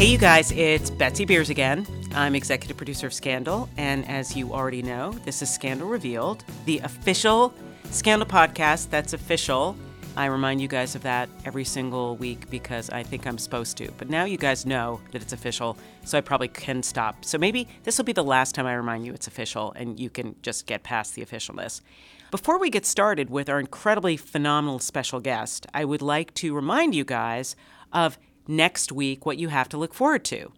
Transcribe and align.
Hey, 0.00 0.06
you 0.06 0.16
guys, 0.16 0.50
it's 0.52 0.88
Betsy 0.88 1.26
Beers 1.26 1.50
again. 1.50 1.86
I'm 2.14 2.34
executive 2.34 2.78
producer 2.78 3.06
of 3.06 3.12
Scandal, 3.12 3.68
and 3.76 4.08
as 4.08 4.34
you 4.34 4.50
already 4.54 4.80
know, 4.80 5.12
this 5.26 5.42
is 5.42 5.52
Scandal 5.52 5.88
Revealed, 5.88 6.42
the 6.64 6.78
official 6.78 7.52
Scandal 7.90 8.26
podcast 8.26 8.88
that's 8.88 9.12
official. 9.12 9.76
I 10.16 10.24
remind 10.24 10.62
you 10.62 10.68
guys 10.68 10.94
of 10.94 11.02
that 11.02 11.28
every 11.44 11.64
single 11.64 12.16
week 12.16 12.48
because 12.48 12.88
I 12.88 13.02
think 13.02 13.26
I'm 13.26 13.36
supposed 13.36 13.76
to. 13.76 13.92
But 13.98 14.08
now 14.08 14.24
you 14.24 14.38
guys 14.38 14.64
know 14.64 15.02
that 15.12 15.20
it's 15.20 15.34
official, 15.34 15.76
so 16.06 16.16
I 16.16 16.22
probably 16.22 16.48
can 16.48 16.82
stop. 16.82 17.22
So 17.22 17.36
maybe 17.36 17.68
this 17.82 17.98
will 17.98 18.06
be 18.06 18.14
the 18.14 18.24
last 18.24 18.54
time 18.54 18.64
I 18.64 18.72
remind 18.72 19.04
you 19.04 19.12
it's 19.12 19.26
official 19.26 19.74
and 19.76 20.00
you 20.00 20.08
can 20.08 20.34
just 20.40 20.64
get 20.64 20.82
past 20.82 21.14
the 21.14 21.22
officialness. 21.22 21.82
Before 22.30 22.58
we 22.58 22.70
get 22.70 22.86
started 22.86 23.28
with 23.28 23.50
our 23.50 23.60
incredibly 23.60 24.16
phenomenal 24.16 24.78
special 24.78 25.20
guest, 25.20 25.66
I 25.74 25.84
would 25.84 26.00
like 26.00 26.32
to 26.36 26.54
remind 26.54 26.94
you 26.94 27.04
guys 27.04 27.54
of 27.92 28.18
next 28.46 28.92
week 28.92 29.26
what 29.26 29.38
you 29.38 29.48
have 29.48 29.68
to 29.70 29.78
look 29.78 29.94
forward 29.94 30.24
to. 30.26 30.52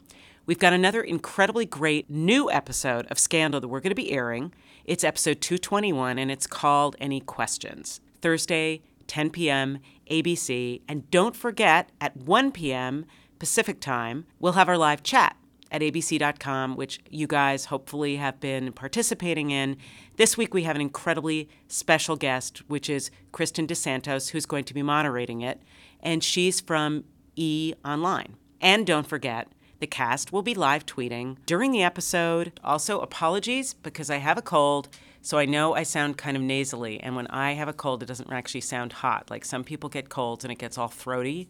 We've 0.45 0.59
got 0.59 0.73
another 0.73 1.03
incredibly 1.03 1.67
great 1.67 2.11
new 2.11 2.51
episode 2.51 3.07
of 3.07 3.19
Scandal 3.19 3.61
that 3.61 3.69
we're 3.69 3.81
going 3.81 3.91
to 3.91 3.95
be 3.95 4.11
airing. 4.11 4.53
It's 4.85 5.05
episode 5.05 5.41
221 5.41 6.19
and 6.19 6.31
it's 6.31 6.49
called 6.49 6.97
Any 6.99 7.21
Questions. 7.21 8.01
Thursday, 8.21 8.83
10 9.07 9.31
p.m., 9.31 9.79
ABC. 10.11 10.81
And 10.89 11.09
don't 11.11 11.37
forget, 11.37 11.91
at 12.01 12.17
1 12.17 12.53
p.m. 12.53 13.07
Pacific 13.39 13.81
time, 13.81 14.27
we'll 14.41 14.53
have 14.53 14.69
our 14.69 14.79
live 14.79 15.03
chat 15.03 15.37
at 15.71 15.81
abc.com, 15.81 16.77
which 16.77 17.01
you 17.09 17.27
guys 17.27 17.65
hopefully 17.67 18.17
have 18.17 18.39
been 18.41 18.73
participating 18.73 19.51
in. 19.51 19.77
This 20.17 20.37
week 20.37 20.53
we 20.53 20.65
have 20.65 20.77
an 20.77 20.83
incredibly 20.83 21.49
special 21.67 22.17
guest, 22.17 22.69
which 22.69 22.91
is 22.91 23.11
Kristin 23.33 23.67
Dos 23.67 23.79
Santos, 23.79 24.29
who's 24.29 24.47
going 24.47 24.65
to 24.65 24.75
be 24.75 24.83
moderating 24.83 25.41
it. 25.41 25.63
And 26.01 26.23
she's 26.23 26.61
from 26.61 27.05
E 27.37 27.75
Online. 27.85 28.37
And 28.61 28.87
don't 28.87 29.07
forget, 29.07 29.49
the 29.81 29.87
cast 29.87 30.33
will 30.33 30.43
be 30.43 30.55
live 30.55 30.87
tweeting 30.87 31.37
during 31.45 31.73
the 31.73 31.83
episode. 31.83 32.53
Also, 32.63 33.01
apologies 33.01 33.75
because 33.75 34.11
I 34.11 34.19
have 34.19 34.39
a 34.39 34.43
cold, 34.43 34.89
so 35.21 35.39
I 35.39 35.45
know 35.45 35.75
I 35.75 35.83
sound 35.83 36.17
kind 36.17 36.37
of 36.37 36.43
nasally. 36.43 37.01
And 37.01 37.17
when 37.17 37.27
I 37.27 37.53
have 37.55 37.67
a 37.69 37.73
cold, 37.73 38.03
it 38.03 38.07
doesn't 38.07 38.33
actually 38.33 38.61
sound 38.61 38.93
hot. 38.93 39.31
Like 39.31 39.45
some 39.45 39.65
people 39.65 39.89
get 39.89 40.09
colds 40.09 40.45
and 40.45 40.53
it 40.53 40.59
gets 40.59 40.79
all 40.79 40.89
throaty. 40.89 41.49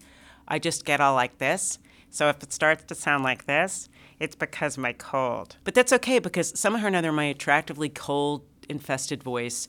I 0.48 0.58
just 0.58 0.84
get 0.84 1.00
all 1.00 1.14
like 1.14 1.38
this. 1.38 1.78
So 2.08 2.28
if 2.28 2.42
it 2.42 2.52
starts 2.52 2.84
to 2.84 2.94
sound 2.94 3.24
like 3.24 3.46
this, 3.46 3.88
it's 4.18 4.34
because 4.34 4.76
of 4.76 4.82
my 4.82 4.92
cold. 4.92 5.56
But 5.64 5.74
that's 5.74 5.92
okay 5.92 6.18
because 6.18 6.58
somehow 6.58 6.84
or 6.84 6.88
another, 6.88 7.12
my 7.12 7.24
attractively 7.24 7.88
cold 7.88 8.44
infested 8.68 9.22
voice 9.22 9.68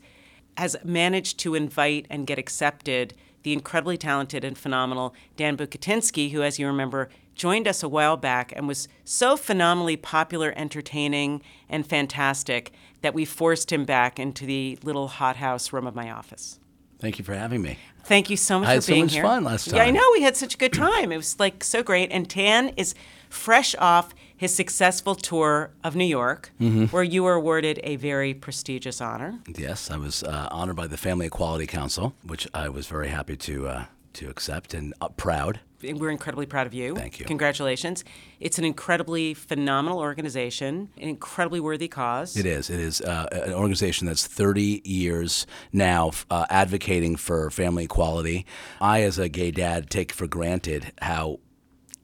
has 0.58 0.78
managed 0.84 1.40
to 1.40 1.56
invite 1.56 2.06
and 2.10 2.28
get 2.28 2.38
accepted 2.38 3.14
the 3.44 3.54
incredibly 3.54 3.98
talented 3.98 4.44
and 4.44 4.58
phenomenal 4.58 5.14
Dan 5.38 5.56
Bucatinsky, 5.56 6.32
who, 6.32 6.42
as 6.42 6.60
you 6.60 6.68
remember, 6.68 7.10
joined 7.36 7.68
us 7.68 7.84
a 7.84 7.90
while 7.90 8.18
back 8.18 8.54
and 8.56 8.68
was 8.68 8.88
so 9.04 9.38
phenomenally 9.38 9.98
popular, 9.98 10.54
entertaining, 10.56 11.42
and 11.70 11.86
fantastic 11.86 12.72
that 13.02 13.14
we 13.14 13.26
forced 13.26 13.72
him 13.72 13.86
back 13.86 14.20
into 14.20 14.46
the 14.46 14.78
little 14.84 15.08
hothouse 15.08 15.74
room 15.74 15.88
of 15.88 15.96
my 15.96 16.10
office. 16.12 16.60
Thank 17.00 17.20
you 17.20 17.26
for 17.26 17.34
having 17.34 17.62
me. 17.62 17.78
Thank 18.06 18.30
you 18.30 18.38
so 18.38 18.60
much 18.60 18.70
I 18.70 18.74
had 18.76 18.84
for 18.84 18.92
being 18.92 19.04
so 19.04 19.06
much 19.06 19.14
here. 19.14 19.24
fun 19.24 19.44
last 19.44 19.70
time. 19.70 19.76
Yeah, 19.78 19.84
I 19.84 19.92
know 19.92 20.04
we 20.14 20.22
had 20.22 20.38
such 20.38 20.56
a 20.56 20.58
good 20.58 20.74
time. 20.74 21.12
It 21.12 21.18
was 21.18 21.40
like 21.40 21.64
so 21.64 21.84
great. 21.84 22.12
And 22.12 22.28
Dan 22.28 22.70
is 22.78 22.96
fresh 23.30 23.76
off 23.78 24.14
his 24.44 24.54
successful 24.54 25.16
tour 25.16 25.72
of 25.84 25.96
New 25.96 26.04
York, 26.22 26.52
Mm-hmm. 26.60 26.86
where 26.96 27.04
you 27.04 27.24
were 27.24 27.34
awarded 27.42 27.80
a 27.84 27.96
very 27.96 28.34
prestigious 28.34 29.00
honor. 29.02 29.40
Yes, 29.48 29.90
I 29.90 29.98
was 29.98 30.22
uh, 30.24 30.48
honored 30.52 30.76
by 30.76 30.88
the 30.88 30.98
Family 30.98 31.28
Equality 31.28 31.66
Council, 31.66 32.14
which 32.32 32.48
I 32.54 32.68
was 32.70 32.86
very 32.88 33.08
happy 33.08 33.36
to 33.38 33.56
uh, 33.68 33.86
to 34.20 34.30
accept 34.30 34.74
and 34.74 34.94
uh, 35.02 35.08
proud. 35.10 35.60
We're 35.82 36.12
incredibly 36.12 36.46
proud 36.46 36.68
of 36.68 36.74
you. 36.74 36.96
Thank 36.96 37.20
you. 37.20 37.26
Congratulations. 37.26 38.04
It's 38.40 38.58
an 38.60 38.64
incredibly 38.66 39.34
phenomenal 39.34 40.00
organization, 40.00 40.90
an 40.98 41.10
incredibly 41.10 41.60
worthy 41.60 41.88
cause. 41.90 42.38
It 42.38 42.46
is. 42.46 42.70
It 42.70 42.80
is 42.80 43.02
uh, 43.02 43.28
an 43.32 43.54
organization 43.54 44.08
that's 44.08 44.26
30 44.28 44.82
years 44.86 45.46
now 45.74 46.12
uh, 46.30 46.46
advocating 46.50 47.16
for 47.18 47.50
family 47.50 47.84
equality. 47.86 48.46
I, 48.80 49.02
as 49.04 49.18
a 49.20 49.28
gay 49.30 49.52
dad, 49.52 49.90
take 49.90 50.12
for 50.14 50.28
granted 50.28 50.92
how 51.02 51.40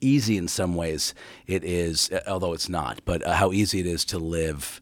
easy, 0.02 0.38
in 0.38 0.48
some 0.48 0.76
ways, 0.76 1.14
it 1.48 1.64
is, 1.64 2.12
uh, 2.12 2.22
although 2.28 2.54
it's 2.54 2.70
not, 2.70 3.02
but 3.06 3.26
uh, 3.26 3.34
how 3.34 3.52
easy 3.52 3.80
it 3.80 3.86
is 3.86 4.06
to 4.06 4.18
live 4.20 4.82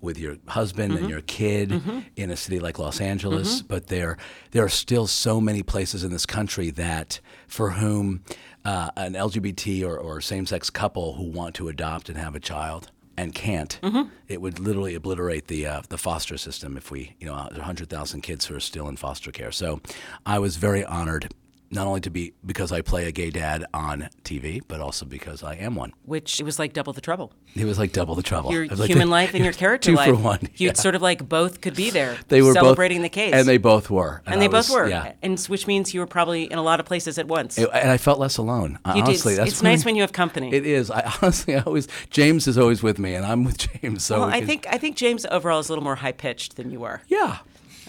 with 0.00 0.18
your 0.18 0.36
husband 0.48 0.92
and 0.92 1.08
your 1.08 1.22
kid 1.22 1.82
in 2.16 2.30
a 2.30 2.36
city 2.36 2.60
like 2.60 2.78
Los 2.78 3.00
Angeles. 3.00 3.62
But 3.62 3.86
there, 3.86 4.18
there 4.50 4.62
are 4.62 4.68
still 4.68 5.06
so 5.06 5.40
many 5.40 5.62
places 5.62 6.04
in 6.04 6.12
this 6.12 6.26
country 6.26 6.70
that, 6.72 7.20
for 7.48 7.70
whom 7.72 8.22
uh, 8.64 8.90
an 8.96 9.14
LGBT 9.14 9.84
or, 9.88 9.96
or 9.98 10.20
same-sex 10.20 10.68
couple 10.70 11.14
who 11.14 11.24
want 11.24 11.54
to 11.56 11.68
adopt 11.68 12.08
and 12.08 12.18
have 12.18 12.34
a 12.36 12.40
child 12.40 12.90
and 13.16 13.34
can't, 13.34 13.80
it 14.28 14.42
would 14.42 14.58
literally 14.58 14.94
obliterate 14.94 15.46
the 15.48 15.66
uh, 15.66 15.80
the 15.88 15.96
foster 15.96 16.36
system 16.36 16.76
if 16.76 16.90
we, 16.90 17.16
you 17.18 17.26
know, 17.26 17.34
there 17.50 17.60
are 17.60 17.60
100,000 17.60 18.20
kids 18.20 18.44
who 18.44 18.54
are 18.54 18.60
still 18.60 18.88
in 18.88 18.96
foster 18.96 19.32
care. 19.32 19.50
So 19.50 19.80
I 20.26 20.38
was 20.38 20.56
very 20.56 20.84
honored 20.84 21.32
not 21.70 21.86
only 21.86 22.00
to 22.02 22.10
be 22.10 22.32
because 22.44 22.70
I 22.72 22.80
play 22.82 23.06
a 23.06 23.12
gay 23.12 23.30
dad 23.30 23.64
on 23.74 24.08
TV, 24.24 24.60
but 24.66 24.80
also 24.80 25.04
because 25.04 25.42
I 25.42 25.54
am 25.54 25.74
one. 25.74 25.92
Which 26.04 26.40
it 26.40 26.44
was 26.44 26.58
like 26.58 26.72
double 26.72 26.92
the 26.92 27.00
trouble. 27.00 27.32
It 27.54 27.64
was 27.64 27.78
like 27.78 27.92
double 27.92 28.14
the 28.14 28.22
trouble. 28.22 28.52
Your 28.52 28.66
like 28.68 28.88
human 28.88 29.10
life 29.18 29.34
and 29.34 29.42
your 29.44 29.52
character 29.52 29.90
two 29.90 29.96
life. 29.96 30.08
for 30.08 30.14
one. 30.16 30.40
You 30.56 30.68
yeah. 30.68 30.72
sort 30.74 30.94
of 30.94 31.02
like 31.02 31.28
both 31.28 31.60
could 31.60 31.74
be 31.74 31.90
there. 31.90 32.16
They 32.28 32.42
were 32.42 32.52
celebrating 32.54 32.98
both, 32.98 33.04
the 33.04 33.08
case. 33.10 33.34
and 33.34 33.48
they 33.48 33.56
both 33.58 33.90
were, 33.90 34.22
And 34.26 34.40
they 34.40 34.46
I 34.46 34.48
both 34.48 34.68
was- 34.68 34.70
were. 34.70 34.88
Yeah, 34.88 35.12
And 35.22 35.38
which 35.40 35.66
means 35.66 35.92
you 35.94 36.00
were 36.00 36.06
probably 36.06 36.44
in 36.44 36.58
a 36.58 36.62
lot 36.62 36.80
of 36.80 36.86
places 36.86 37.18
at 37.18 37.26
once. 37.28 37.56
It- 37.58 37.68
and 37.72 37.90
I 37.90 37.96
felt 37.98 38.18
less 38.18 38.36
alone. 38.36 38.78
Uh, 38.84 38.94
you 38.96 39.02
honestly, 39.02 39.32
did. 39.34 39.40
that's 39.40 39.52
It's 39.52 39.62
nice 39.62 39.84
when 39.84 39.96
you 39.96 40.02
have 40.02 40.12
company. 40.12 40.52
It 40.52 40.66
is. 40.66 40.90
I 40.90 41.12
honestly, 41.22 41.56
I 41.56 41.60
always 41.60 41.88
James 42.10 42.46
is 42.46 42.58
always 42.58 42.82
with 42.82 42.98
me, 42.98 43.14
and 43.14 43.24
I'm 43.26 43.44
with 43.44 43.58
James. 43.58 44.04
So 44.04 44.20
well, 44.20 44.28
I 44.28 44.38
can- 44.38 44.46
think 44.48 44.66
I 44.70 44.78
think 44.78 44.96
James 44.96 45.26
overall 45.30 45.58
is 45.60 45.68
a 45.68 45.72
little 45.72 45.84
more 45.84 45.96
high 45.96 46.12
pitched 46.12 46.56
than 46.56 46.70
you 46.70 46.80
were. 46.80 47.02
Yeah. 47.08 47.38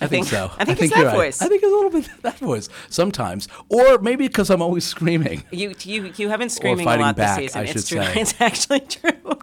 I, 0.02 0.08
think- 0.08 0.28
so. 0.28 0.52
I 0.58 0.66
think 0.66 0.82
it's 0.82 0.94
that 0.94 1.06
right. 1.06 1.16
voice. 1.16 1.42
I 1.42 1.48
think 1.48 1.64
it's 1.64 1.72
a 1.72 1.76
little 1.76 1.90
bit 1.90 2.10
that 2.22 2.38
voice 2.40 2.70
sometimes, 2.90 3.48
or 3.70 3.98
maybe 4.00 4.28
because 4.28 4.50
I'm 4.50 4.62
always 4.62 4.86
screaming. 4.86 5.44
You 5.52 5.74
you 5.82 6.14
you 6.18 6.30
have 6.30 6.40
been 6.40 6.50
screaming 6.50 6.88
a 6.88 6.98
lot 6.98 7.16
back, 7.16 7.40
this 7.40 7.52
season. 7.54 7.62
I 7.62 7.64
it's 7.66 7.88
should 7.88 7.98
true. 7.98 8.06
say. 8.14 8.22
It's 8.22 8.42
actually 8.42 8.80
true. 8.82 9.40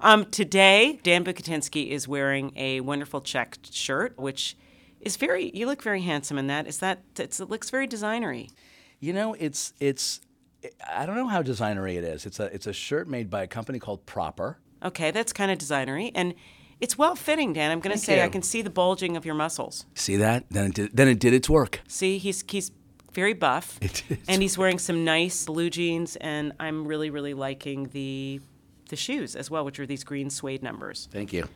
Um, 0.00 0.26
today, 0.26 1.00
Dan 1.02 1.24
Bucatinsky 1.24 1.88
is 1.88 2.06
wearing 2.06 2.52
a 2.56 2.80
wonderful 2.80 3.20
checked 3.20 3.72
shirt, 3.72 4.18
which 4.18 4.56
is 5.00 5.16
very. 5.16 5.50
You 5.54 5.66
look 5.66 5.82
very 5.82 6.02
handsome 6.02 6.38
in 6.38 6.46
that. 6.48 6.66
Is 6.66 6.78
that? 6.78 7.02
It's, 7.18 7.40
it 7.40 7.48
looks 7.48 7.70
very 7.70 7.88
designery. 7.88 8.50
You 9.00 9.12
know, 9.12 9.34
it's 9.34 9.72
it's. 9.80 10.20
I 10.88 11.06
don't 11.06 11.16
know 11.16 11.28
how 11.28 11.42
designery 11.42 11.96
it 11.96 12.04
is. 12.04 12.26
It's 12.26 12.40
a 12.40 12.44
it's 12.54 12.66
a 12.66 12.72
shirt 12.72 13.08
made 13.08 13.30
by 13.30 13.42
a 13.42 13.46
company 13.46 13.78
called 13.78 14.04
Proper. 14.04 14.58
Okay, 14.82 15.10
that's 15.10 15.32
kind 15.32 15.50
of 15.50 15.58
designery, 15.58 16.12
and 16.14 16.34
it's 16.80 16.98
well 16.98 17.14
fitting, 17.16 17.52
Dan. 17.52 17.70
I'm 17.70 17.80
going 17.80 17.92
to 17.96 17.98
Thank 17.98 18.18
say 18.18 18.22
I 18.24 18.28
can 18.28 18.42
see 18.42 18.62
the 18.62 18.70
bulging 18.70 19.16
of 19.16 19.24
your 19.24 19.34
muscles. 19.34 19.86
See 19.94 20.16
that? 20.16 20.44
Then 20.50 20.66
it 20.66 20.74
did, 20.74 20.96
then 20.96 21.08
it 21.08 21.18
did 21.18 21.32
its 21.34 21.48
work. 21.48 21.80
See, 21.88 22.18
he's 22.18 22.44
he's 22.48 22.70
very 23.12 23.32
buff, 23.32 23.78
It 23.80 24.02
is. 24.10 24.18
and 24.28 24.42
he's 24.42 24.58
wearing 24.58 24.78
some 24.78 25.04
nice 25.04 25.46
blue 25.46 25.70
jeans, 25.70 26.16
and 26.16 26.52
I'm 26.60 26.86
really 26.86 27.10
really 27.10 27.34
liking 27.34 27.84
the 27.92 28.40
the 28.88 28.96
shoes 28.96 29.34
as 29.34 29.50
well, 29.50 29.64
which 29.64 29.80
are 29.80 29.86
these 29.86 30.04
green 30.04 30.30
suede 30.30 30.62
numbers. 30.62 31.08
Thank 31.10 31.32
you. 31.32 31.48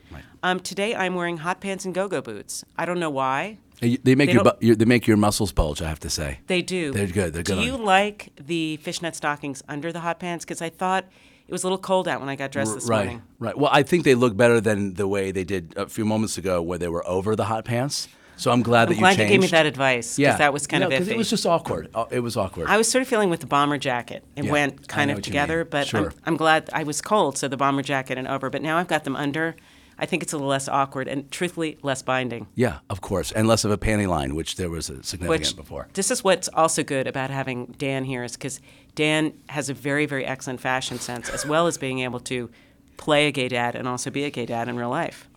Um, 0.43 0.59
today 0.59 0.93
I'm 0.95 1.15
wearing 1.15 1.37
hot 1.37 1.61
pants 1.61 1.85
and 1.85 1.93
go-go 1.95 2.21
boots. 2.21 2.65
I 2.77 2.85
don't 2.85 2.99
know 2.99 3.09
why. 3.09 3.57
They 3.79 3.95
they 3.97 4.15
make 4.15 4.27
They 4.29 4.33
your, 4.33 4.43
bu- 4.43 4.57
your 4.59 4.75
they 4.75 4.85
make 4.85 5.07
your 5.07 5.17
muscles 5.17 5.51
bulge. 5.53 5.81
I 5.81 5.87
have 5.87 5.99
to 6.01 6.09
say. 6.09 6.39
They 6.47 6.61
do. 6.61 6.91
They're 6.91 7.07
good. 7.07 7.33
They're 7.33 7.43
good 7.43 7.55
Do 7.59 7.61
you 7.61 7.77
you. 7.77 7.83
like 7.83 8.31
the 8.35 8.77
fishnet 8.77 9.15
stockings 9.15 9.63
under 9.69 9.91
the 9.93 9.99
hot 10.01 10.19
pants? 10.19 10.43
Because 10.45 10.61
I 10.61 10.69
thought 10.69 11.05
it 11.51 11.53
was 11.53 11.63
a 11.63 11.67
little 11.67 11.77
cold 11.77 12.07
out 12.07 12.21
when 12.21 12.29
I 12.29 12.37
got 12.37 12.51
dressed 12.53 12.75
this 12.75 12.85
right, 12.87 13.03
morning. 13.03 13.21
right. 13.37 13.57
Well, 13.57 13.69
I 13.73 13.83
think 13.83 14.05
they 14.05 14.15
look 14.15 14.37
better 14.37 14.61
than 14.61 14.93
the 14.93 15.05
way 15.05 15.31
they 15.31 15.43
did 15.43 15.73
a 15.75 15.85
few 15.85 16.05
moments 16.05 16.37
ago, 16.37 16.61
where 16.61 16.77
they 16.77 16.87
were 16.87 17.05
over 17.05 17.35
the 17.35 17.43
hot 17.43 17.65
pants. 17.65 18.07
So 18.37 18.51
I'm 18.51 18.61
glad 18.63 18.87
that 18.87 18.93
I'm 18.93 18.99
glad 18.99 19.17
you 19.17 19.23
you 19.25 19.29
gave 19.31 19.41
me 19.41 19.47
that 19.47 19.65
advice 19.65 20.15
because 20.15 20.17
Yeah, 20.17 20.37
that 20.37 20.53
was 20.53 20.65
kind 20.65 20.81
You 20.81 20.89
know, 20.89 20.95
of 20.95 21.03
iffy. 21.03 21.11
It 21.11 21.17
was 21.17 21.29
just 21.29 21.45
awkward. 21.45 21.89
Uh, 21.93 22.05
It 22.09 22.21
was 22.21 22.37
awkward. 22.37 22.67
I 22.67 22.77
was 22.77 22.89
sort 22.89 23.01
of 23.01 23.09
feeling 23.09 23.29
with 23.29 23.41
the 23.41 23.47
bomber 23.47 23.77
jacket. 23.77 24.23
It 24.37 24.45
Yeah, 24.45 24.51
went 24.53 24.87
kind 24.87 25.11
of 25.11 25.21
together, 25.21 25.65
but 25.65 25.87
Sure. 25.87 26.07
I'm, 26.07 26.11
I'm 26.25 26.37
glad 26.37 26.69
I 26.71 26.83
was 26.83 27.01
cold, 27.01 27.37
so 27.37 27.49
the 27.49 27.57
bomber 27.57 27.81
jacket 27.83 28.17
and 28.17 28.29
over. 28.29 28.49
But 28.49 28.61
now 28.61 28.77
I've 28.77 28.87
got 28.87 29.03
them 29.03 29.17
under. 29.17 29.57
I 30.01 30.05
think 30.07 30.23
it's 30.23 30.33
a 30.33 30.35
little 30.37 30.49
less 30.49 30.67
awkward 30.67 31.07
and 31.07 31.29
truthfully 31.31 31.77
less 31.83 32.01
binding. 32.01 32.47
yeah, 32.55 32.79
of 32.89 32.99
course, 33.01 33.31
and 33.31 33.47
less 33.47 33.63
of 33.63 33.71
a 33.71 33.77
panty 33.77 34.07
line, 34.07 34.33
which 34.35 34.55
there 34.55 34.69
was 34.69 34.89
a 34.89 35.03
significant 35.03 35.29
Which 35.29 35.55
before. 35.55 35.87
this 35.93 36.09
is 36.09 36.23
what's 36.23 36.47
also 36.49 36.81
good 36.83 37.05
about 37.07 37.29
having 37.29 37.75
Dan 37.77 38.03
here 38.05 38.23
is 38.23 38.33
because 38.33 38.59
Dan 38.95 39.33
has 39.49 39.69
a 39.69 39.73
very 39.73 40.05
very 40.07 40.25
excellent 40.25 40.59
fashion 40.59 40.99
sense 40.99 41.29
as 41.29 41.45
well 41.45 41.67
as 41.67 41.77
being 41.77 41.99
able 41.99 42.19
to 42.21 42.49
play 42.97 43.27
a 43.27 43.31
gay 43.31 43.47
dad 43.47 43.75
and 43.75 43.87
also 43.87 44.09
be 44.09 44.23
a 44.25 44.29
gay 44.31 44.45
dad 44.45 44.67
in 44.67 44.75
real 44.75 44.89
life. 44.89 45.27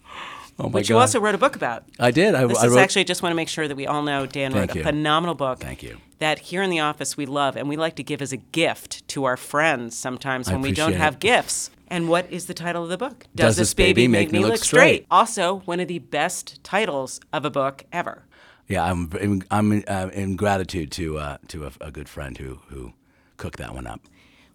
Oh 0.58 0.64
my 0.64 0.69
which 0.70 0.88
God. 0.88 0.94
you 0.94 0.99
also 1.00 1.20
wrote 1.20 1.34
a 1.34 1.38
book 1.38 1.56
about. 1.56 1.84
I 1.99 2.11
did. 2.11 2.34
I, 2.34 2.46
This 2.46 2.58
I 2.58 2.66
is 2.66 2.72
wrote, 2.72 2.78
actually 2.81 3.00
I 3.02 3.05
just 3.05 3.22
want 3.22 3.32
to 3.32 3.37
make 3.37 3.49
sure 3.49 3.66
that 3.69 3.76
we 3.76 3.87
all 3.87 4.02
know 4.02 4.25
Dan 4.25 4.52
Thank 4.52 4.70
wrote 4.70 4.76
a 4.76 4.78
you. 4.78 4.84
phenomenal 4.84 5.34
book. 5.34 5.58
Thank 5.58 5.82
you. 5.82 5.99
That 6.20 6.38
here 6.38 6.62
in 6.62 6.70
the 6.70 6.78
office 6.81 7.16
we 7.16 7.26
love 7.26 7.56
and 7.56 7.69
we 7.69 7.76
like 7.76 7.96
to 7.96 8.02
give 8.05 8.22
as 8.22 8.32
a 8.32 8.37
gift 8.37 9.06
to 9.08 9.25
our 9.25 9.37
friends 9.37 9.96
sometimes 9.96 10.49
I 10.49 10.52
when 10.52 10.62
we 10.62 10.70
don't 10.72 10.90
appreciate 10.90 11.00
have 11.02 11.19
gifts. 11.19 11.70
And 11.89 12.09
what 12.09 12.31
is 12.31 12.47
the 12.47 12.55
title 12.55 12.83
of 12.83 12.89
the 12.89 12.97
book? 12.99 13.27
Does 13.35 13.57
This 13.57 13.75
Baby 13.75 14.09
Make 14.09 14.33
Me 14.33 14.39
Look 14.41 14.57
Straight? 14.59 15.07
Also, 15.11 15.61
one 15.67 15.81
of 15.81 15.89
the 15.89 15.99
best 15.99 16.63
titles 16.65 17.21
of 17.33 17.45
a 17.45 17.51
book 17.51 17.85
ever. 17.93 18.25
Yeah, 18.69 18.85
I'm 18.85 19.11
I'm, 19.21 19.43
I'm 19.51 19.85
uh, 19.87 20.09
in 20.15 20.37
gratitude 20.37 20.91
to 20.93 21.19
uh, 21.19 21.37
to 21.49 21.67
a, 21.67 21.73
a 21.83 21.91
good 21.91 22.09
friend 22.09 22.39
who 22.39 22.61
who 22.69 22.95
cooked 23.37 23.59
that 23.59 23.75
one 23.75 23.87
up. 23.87 24.01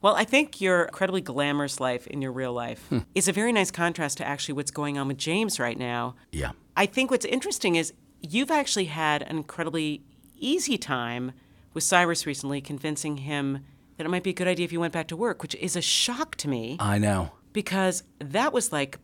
Well, 0.02 0.16
I 0.16 0.24
think 0.24 0.62
your 0.62 0.84
incredibly 0.84 1.22
glamorous 1.22 1.80
life 1.80 2.08
in 2.08 2.22
your 2.22 2.31
real 2.31 2.54
life 2.54 2.86
Hmm. 2.90 3.00
is 3.14 3.28
a 3.28 3.34
very 3.34 3.52
nice 3.52 3.70
contrast 3.70 4.18
to 4.18 4.26
actually 4.28 4.54
what's 4.56 4.72
going 4.72 4.98
on 4.98 5.08
with 5.08 5.18
James 5.18 5.60
right 5.60 5.78
now. 5.78 6.16
Yeah. 6.31 6.52
I 6.78 6.86
think 6.86 7.12
what's 7.12 7.26
interesting 7.26 7.76
is 7.76 7.94
you've 8.22 8.50
actually 8.50 8.86
had 8.86 9.22
an 9.24 9.36
incredibly 9.38 10.02
easy 10.40 10.78
time 10.78 11.34
with 11.74 11.84
Cyrus 11.84 12.26
recently, 12.26 12.62
convincing 12.62 13.18
him 13.18 13.60
that 14.00 14.06
it 14.06 14.10
might 14.10 14.24
be 14.24 14.30
a 14.30 14.34
good 14.34 14.48
idea 14.48 14.63
if 14.63 14.72
you 14.72 14.80
went 14.80 14.94
back 14.94 15.07
to 15.10 15.18
work, 15.18 15.42
which 15.42 15.54
is 15.56 15.75
a 15.75 15.81
shock 15.81 16.36
to 16.38 16.48
me 16.48 16.78
I 16.80 16.98
know. 16.98 17.31
because 17.51 18.04
that 18.19 18.54
was 18.54 18.72
like 18.72 18.98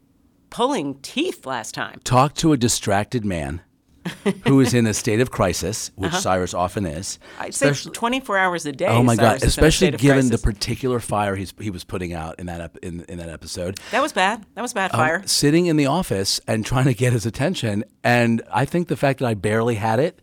pulling 0.49 0.95
teeth 1.01 1.45
last 1.45 1.73
time. 1.75 1.99
Talk 2.05 2.33
to 2.35 2.53
a 2.53 2.57
distracted 2.57 3.25
man 3.25 3.59
who 4.47 4.61
is 4.61 4.73
in 4.73 4.87
a 4.87 4.93
state 4.93 5.19
of 5.19 5.31
crisis, 5.31 5.91
which 5.95 6.13
Cyrus 6.13 6.53
often 6.53 6.85
is. 6.85 7.19
Uh-huh. 7.37 7.43
I'd 7.47 7.55
say 7.55 7.73
24 7.73 8.37
hours 8.37 8.65
a 8.65 8.71
day. 8.71 8.85
Oh 8.87 9.03
my 9.03 9.15
Cyrus 9.15 9.41
God! 9.41 9.47
Especially 9.47 9.91
given 9.91 10.29
the 10.29 10.37
particular 10.37 11.01
fire 11.01 11.35
he's, 11.35 11.53
he 11.59 11.69
was 11.71 11.83
putting 11.83 12.13
out 12.13 12.39
in 12.39 12.45
that 12.45 12.61
ep- 12.61 12.77
in, 12.77 13.01
in 13.09 13.17
that 13.17 13.27
episode, 13.29 13.79
that 13.91 14.01
was 14.01 14.13
bad. 14.13 14.45
That 14.53 14.61
was 14.61 14.71
bad 14.73 14.93
Um, 14.93 14.99
fire. 14.99 15.23
sitting 15.25 15.65
in 15.65 15.75
the 15.75 15.87
office 15.87 16.39
and 16.47 16.65
trying 16.65 16.85
to 16.85 16.93
get 16.93 17.11
his 17.11 17.25
attention, 17.25 17.83
and 18.01 18.41
I 18.49 18.63
think 18.63 18.87
the 18.87 18.95
fact 18.95 19.19
that 19.19 19.25
I 19.25 19.33
barely 19.33 19.75
had 19.75 19.99
it 19.99 20.21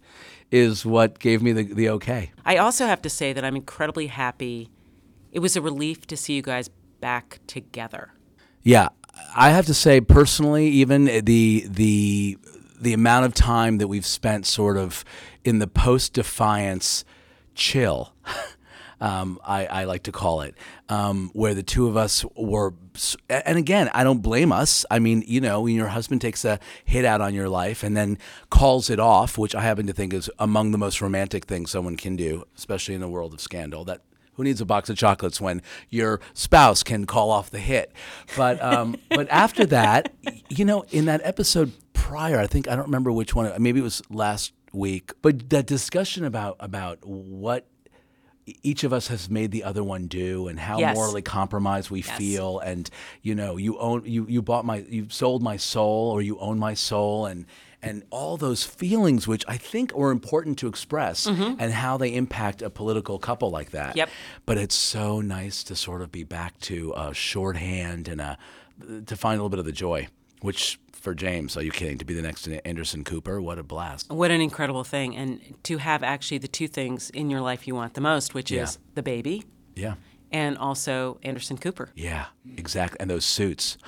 is 0.52 0.86
what 0.86 1.18
gave 1.18 1.42
me 1.42 1.50
the 1.52 1.64
the 1.64 1.88
okay. 1.88 2.30
I 2.44 2.58
also 2.58 2.86
have 2.86 3.02
to 3.02 3.10
say 3.10 3.32
that 3.32 3.44
I'm 3.44 3.56
incredibly 3.56 4.06
happy. 4.06 4.70
It 5.32 5.40
was 5.40 5.56
a 5.56 5.62
relief 5.62 6.06
to 6.08 6.16
see 6.16 6.34
you 6.34 6.42
guys 6.42 6.68
back 7.00 7.40
together. 7.46 8.12
Yeah, 8.62 8.90
I 9.34 9.50
have 9.50 9.66
to 9.66 9.74
say 9.74 10.00
personally, 10.00 10.68
even 10.68 11.06
the 11.06 11.66
the 11.66 12.38
the 12.80 12.92
amount 12.92 13.24
of 13.24 13.34
time 13.34 13.78
that 13.78 13.88
we've 13.88 14.06
spent 14.06 14.44
sort 14.44 14.76
of 14.76 15.04
in 15.42 15.58
the 15.58 15.66
post 15.66 16.12
defiance 16.12 17.04
chill. 17.54 18.14
Um, 19.02 19.40
I, 19.44 19.66
I 19.66 19.84
like 19.84 20.04
to 20.04 20.12
call 20.12 20.42
it, 20.42 20.54
um, 20.88 21.30
where 21.32 21.54
the 21.54 21.64
two 21.64 21.88
of 21.88 21.96
us 21.96 22.24
were, 22.36 22.72
and 23.28 23.58
again, 23.58 23.90
I 23.92 24.04
don't 24.04 24.20
blame 24.20 24.52
us. 24.52 24.86
I 24.92 25.00
mean, 25.00 25.24
you 25.26 25.40
know, 25.40 25.62
when 25.62 25.74
your 25.74 25.88
husband 25.88 26.20
takes 26.20 26.44
a 26.44 26.60
hit 26.84 27.04
out 27.04 27.20
on 27.20 27.34
your 27.34 27.48
life 27.48 27.82
and 27.82 27.96
then 27.96 28.16
calls 28.48 28.90
it 28.90 29.00
off, 29.00 29.36
which 29.36 29.56
I 29.56 29.62
happen 29.62 29.88
to 29.88 29.92
think 29.92 30.14
is 30.14 30.30
among 30.38 30.70
the 30.70 30.78
most 30.78 31.02
romantic 31.02 31.46
things 31.46 31.72
someone 31.72 31.96
can 31.96 32.14
do, 32.14 32.44
especially 32.56 32.94
in 32.94 33.00
the 33.00 33.08
world 33.08 33.34
of 33.34 33.40
scandal. 33.40 33.84
That 33.84 34.02
who 34.34 34.44
needs 34.44 34.60
a 34.60 34.64
box 34.64 34.88
of 34.88 34.96
chocolates 34.96 35.40
when 35.40 35.62
your 35.90 36.20
spouse 36.32 36.84
can 36.84 37.04
call 37.04 37.32
off 37.32 37.50
the 37.50 37.58
hit? 37.58 37.92
But 38.36 38.62
um, 38.62 38.94
but 39.08 39.28
after 39.30 39.66
that, 39.66 40.12
you 40.48 40.64
know, 40.64 40.84
in 40.92 41.06
that 41.06 41.20
episode 41.24 41.72
prior, 41.92 42.38
I 42.38 42.46
think 42.46 42.68
I 42.68 42.76
don't 42.76 42.86
remember 42.86 43.10
which 43.10 43.34
one. 43.34 43.52
Maybe 43.60 43.80
it 43.80 43.82
was 43.82 44.00
last 44.10 44.52
week. 44.72 45.12
But 45.22 45.50
that 45.50 45.66
discussion 45.66 46.24
about 46.24 46.56
about 46.60 47.04
what 47.04 47.66
each 48.62 48.82
of 48.84 48.92
us 48.92 49.08
has 49.08 49.30
made 49.30 49.50
the 49.52 49.62
other 49.64 49.84
one 49.84 50.06
do 50.08 50.48
and 50.48 50.58
how 50.58 50.78
Yes. 50.78 50.94
morally 50.96 51.22
compromised 51.22 51.90
we 51.90 52.02
feel 52.02 52.58
and 52.58 52.90
you 53.22 53.34
know 53.34 53.56
you 53.56 53.78
own 53.78 54.02
you 54.04 54.26
you 54.28 54.42
bought 54.42 54.64
my 54.64 54.78
you 54.88 55.06
sold 55.10 55.42
my 55.42 55.56
soul 55.56 56.10
or 56.10 56.20
you 56.22 56.38
own 56.40 56.58
my 56.58 56.74
soul 56.74 57.26
and 57.26 57.46
and 57.84 58.02
all 58.10 58.36
those 58.36 58.62
feelings 58.64 59.26
which 59.26 59.44
I 59.48 59.56
think 59.56 59.92
are 59.96 60.10
important 60.12 60.56
to 60.58 60.68
express 60.68 61.26
and 61.26 61.72
how 61.72 61.96
they 61.96 62.14
impact 62.14 62.62
a 62.62 62.70
political 62.70 63.18
couple 63.18 63.50
like 63.50 63.70
that. 63.72 63.90
Mm-hmm. 63.90 63.98
Yep. 63.98 64.10
But 64.46 64.58
it's 64.58 64.74
so 64.76 65.20
nice 65.20 65.64
to 65.64 65.74
sort 65.74 66.00
of 66.00 66.12
be 66.12 66.22
back 66.22 66.58
to 66.60 66.92
a 66.96 67.12
shorthand 67.12 68.06
and 68.08 68.20
a 68.20 68.38
to 69.06 69.16
find 69.16 69.34
a 69.38 69.42
little 69.42 69.48
bit 69.50 69.58
of 69.58 69.64
the 69.64 69.72
joy, 69.72 70.08
which 70.42 70.78
for 70.92 71.14
James, 71.14 71.56
are 71.56 71.62
you 71.62 71.72
kidding? 71.72 71.98
To 71.98 72.04
be 72.04 72.14
the 72.14 72.22
next 72.22 72.46
Anderson 72.64 73.02
Cooper, 73.02 73.40
what 73.40 73.58
a 73.58 73.62
blast! 73.62 74.10
What 74.10 74.30
an 74.30 74.40
incredible 74.40 74.84
thing. 74.84 75.16
And 75.16 75.40
to 75.64 75.78
have 75.78 76.02
actually 76.02 76.38
the 76.38 76.48
two 76.48 76.68
things 76.68 77.10
in 77.10 77.28
your 77.30 77.40
life 77.40 77.66
you 77.66 77.74
want 77.74 77.94
the 77.94 78.00
most, 78.00 78.34
which 78.34 78.50
Yeah. 78.50 78.62
is 78.64 78.78
the 78.94 79.02
baby 79.02 79.42
Yeah. 79.74 79.94
and 80.30 80.56
also 80.58 81.18
Anderson 81.24 81.58
Cooper. 81.58 81.88
Yeah, 81.96 82.26
exactly. 82.56 82.98
And 83.00 83.10
those 83.10 83.24
suits. 83.24 83.78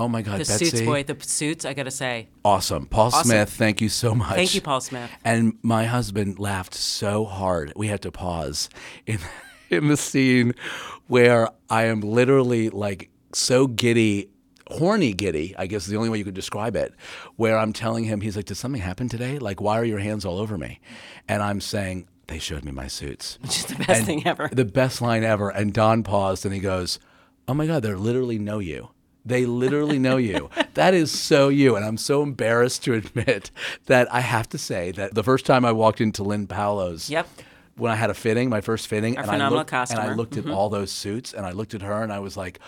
Oh 0.00 0.08
my 0.08 0.20
God, 0.22 0.34
The 0.40 0.44
Betsy. 0.46 0.64
suits, 0.66 0.80
boy, 0.82 1.04
the 1.04 1.16
suits, 1.22 1.64
I 1.64 1.74
got 1.74 1.84
to 1.84 1.92
say. 1.92 2.28
Awesome. 2.44 2.86
Paul 2.86 3.12
Smith, 3.12 3.50
thank 3.50 3.80
you 3.80 3.88
so 3.88 4.14
much. 4.14 4.34
Thank 4.34 4.54
you, 4.56 4.60
Paul 4.60 4.80
Smith. 4.80 5.10
And 5.24 5.56
my 5.62 5.84
husband 5.84 6.38
laughed 6.40 6.74
so 6.74 7.24
hard. 7.24 7.72
We 7.76 7.86
had 7.86 8.02
to 8.02 8.10
pause 8.10 8.68
in 9.06 9.18
in 9.70 9.86
the 9.88 9.96
scene 9.96 10.54
where 11.06 11.48
I 11.70 11.84
am 11.84 12.00
literally 12.00 12.68
like 12.68 13.10
so 13.32 13.66
giddy, 13.66 14.28
horny 14.68 15.12
giddy, 15.12 15.54
I 15.58 15.66
guess 15.66 15.84
is 15.84 15.88
the 15.88 15.96
only 15.96 16.08
way 16.08 16.18
you 16.18 16.24
could 16.24 16.34
describe 16.34 16.76
it, 16.76 16.94
where 17.36 17.58
I'm 17.58 17.72
telling 17.72 18.04
him, 18.04 18.20
he's 18.20 18.36
like, 18.36 18.46
Did 18.46 18.56
something 18.56 18.80
happen 18.82 19.08
today? 19.08 19.38
Like, 19.38 19.60
why 19.60 19.78
are 19.78 19.84
your 19.84 19.98
hands 20.00 20.24
all 20.24 20.38
over 20.38 20.56
me? 20.58 20.80
And 21.28 21.42
I'm 21.42 21.60
saying, 21.60 22.06
They 22.28 22.38
showed 22.38 22.64
me 22.64 22.72
my 22.72 22.86
suits. 22.88 23.38
Which 23.42 23.58
is 23.58 23.66
the 23.66 23.76
best 23.76 23.90
And 23.90 24.06
thing 24.06 24.26
ever. 24.26 24.48
The 24.52 24.64
best 24.64 25.00
line 25.02 25.24
ever. 25.24 25.50
And 25.50 25.72
Don 25.72 26.02
paused 26.02 26.44
and 26.44 26.54
he 26.54 26.60
goes, 26.60 26.98
Oh 27.46 27.54
my 27.54 27.66
God, 27.66 27.82
they 27.82 27.94
literally 27.94 28.38
know 28.38 28.58
you. 28.58 28.88
They 29.26 29.46
literally 29.46 29.98
know 29.98 30.16
you. 30.18 30.50
That 30.74 30.92
is 30.92 31.12
so 31.12 31.50
you. 31.50 31.76
And 31.76 31.84
I'm 31.84 31.96
so 31.96 32.22
embarrassed 32.22 32.82
to 32.84 32.94
admit 32.94 33.52
that 33.86 34.12
I 34.12 34.20
have 34.20 34.48
to 34.48 34.58
say 34.58 34.90
that 34.92 35.14
the 35.14 35.22
first 35.22 35.46
time 35.46 35.64
I 35.64 35.70
walked 35.70 36.00
into 36.00 36.24
Lyn 36.24 36.48
Paolo's, 36.48 37.08
Yep. 37.08 37.28
when 37.76 37.92
I 37.92 37.94
had 37.94 38.10
a 38.10 38.14
fitting, 38.14 38.48
my 38.50 38.60
first 38.60 38.88
fitting, 38.88 39.16
and 39.16 39.30
I, 39.30 39.48
looked, 39.50 39.72
and 39.72 39.80
I. 39.82 40.06
Mm-hmm. 40.08 40.16
looked 40.16 40.36
at 40.36 40.48
all 40.48 40.68
those 40.68 40.90
suits 40.90 41.32
and 41.32 41.46
I 41.46 41.52
looked 41.52 41.74
at 41.74 41.82
her 41.82 42.02
and 42.02 42.12
I 42.12 42.18
was 42.18 42.36
like, 42.36 42.58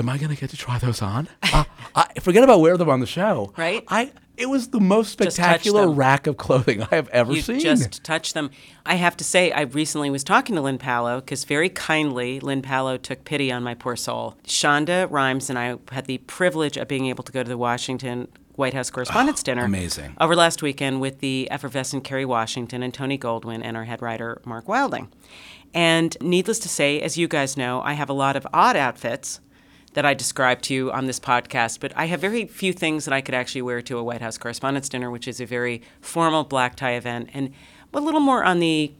Am 0.00 0.08
I 0.08 0.16
going 0.18 0.34
to 0.34 0.40
get 0.40 0.48
to 0.50 0.56
try 0.56 0.78
those 0.78 1.02
on? 1.02 1.28
uh, 1.52 1.64
I, 1.94 2.06
forget 2.20 2.42
about 2.42 2.60
wear 2.60 2.76
them 2.78 2.88
on 2.88 3.00
the 3.00 3.06
show. 3.06 3.52
Right. 3.56 3.84
I. 3.88 4.12
It 4.38 4.48
was 4.48 4.68
the 4.68 4.80
most 4.80 5.12
spectacular 5.12 5.86
rack 5.90 6.26
of 6.26 6.38
clothing 6.38 6.80
I 6.82 6.94
have 6.94 7.10
ever 7.10 7.34
You 7.34 7.42
seen. 7.42 7.60
just 7.60 8.02
touch 8.02 8.32
them. 8.32 8.50
I 8.86 8.94
have 8.94 9.14
to 9.18 9.24
say, 9.24 9.52
I 9.52 9.62
recently 9.62 10.08
was 10.08 10.24
talking 10.24 10.56
to 10.56 10.62
Lyn 10.62 10.78
Paolo 10.78 11.20
because 11.20 11.44
very 11.44 11.68
kindly, 11.68 12.40
Lyn 12.40 12.62
Paolo 12.62 12.96
took 12.96 13.24
pity 13.26 13.52
on 13.52 13.62
my 13.62 13.74
poor 13.74 13.96
soul. 13.96 14.38
Shonda 14.46 15.10
Rhimes 15.10 15.50
and 15.50 15.58
I 15.58 15.76
had 15.92 16.06
the 16.06 16.16
privilege 16.18 16.78
of 16.78 16.88
being 16.88 17.04
able 17.04 17.22
to 17.24 17.32
go 17.32 17.42
to 17.42 17.48
the 17.50 17.58
Washington 17.58 18.28
White 18.54 18.72
House 18.72 18.88
Correspondents' 18.88 19.42
Dinner. 19.42 19.64
amazing. 19.66 20.16
Over 20.18 20.34
last 20.34 20.62
weekend 20.62 21.02
with 21.02 21.18
the 21.18 21.46
effervescent 21.50 22.04
Kerry 22.04 22.24
Washington 22.24 22.82
and 22.82 22.94
Tony 22.94 23.18
Goldwyn 23.18 23.60
and 23.62 23.76
our 23.76 23.84
head 23.84 24.00
writer, 24.00 24.40
Mark 24.46 24.66
Wilding. 24.68 25.12
And 25.74 26.16
needless 26.22 26.58
to 26.60 26.68
say, 26.70 26.98
as 27.02 27.18
you 27.18 27.28
guys 27.28 27.58
know, 27.58 27.82
I 27.82 27.92
have 27.92 28.08
a 28.08 28.14
lot 28.14 28.36
of 28.36 28.46
odd 28.54 28.74
outfits 28.76 29.40
that 29.94 30.06
I 30.06 30.14
described 30.14 30.64
to 30.64 30.74
you 30.74 30.92
on 30.92 31.06
this 31.06 31.18
podcast, 31.18 31.80
but 31.80 31.92
I 31.96 32.06
have 32.06 32.20
very 32.20 32.46
few 32.46 32.72
things 32.72 33.04
that 33.04 33.14
I 33.14 33.20
could 33.20 33.34
actually 33.34 33.62
wear 33.62 33.82
to 33.82 33.98
a 33.98 34.04
White 34.04 34.20
House 34.20 34.38
Correspondents' 34.38 34.88
Dinner, 34.88 35.10
which 35.10 35.26
is 35.26 35.40
a 35.40 35.46
very 35.46 35.82
formal 36.00 36.44
black 36.44 36.76
tie 36.76 36.92
event 36.92 37.30
and 37.34 37.52
a 37.92 38.00
little 38.00 38.20
more 38.20 38.44
on 38.44 38.60
the 38.60 38.92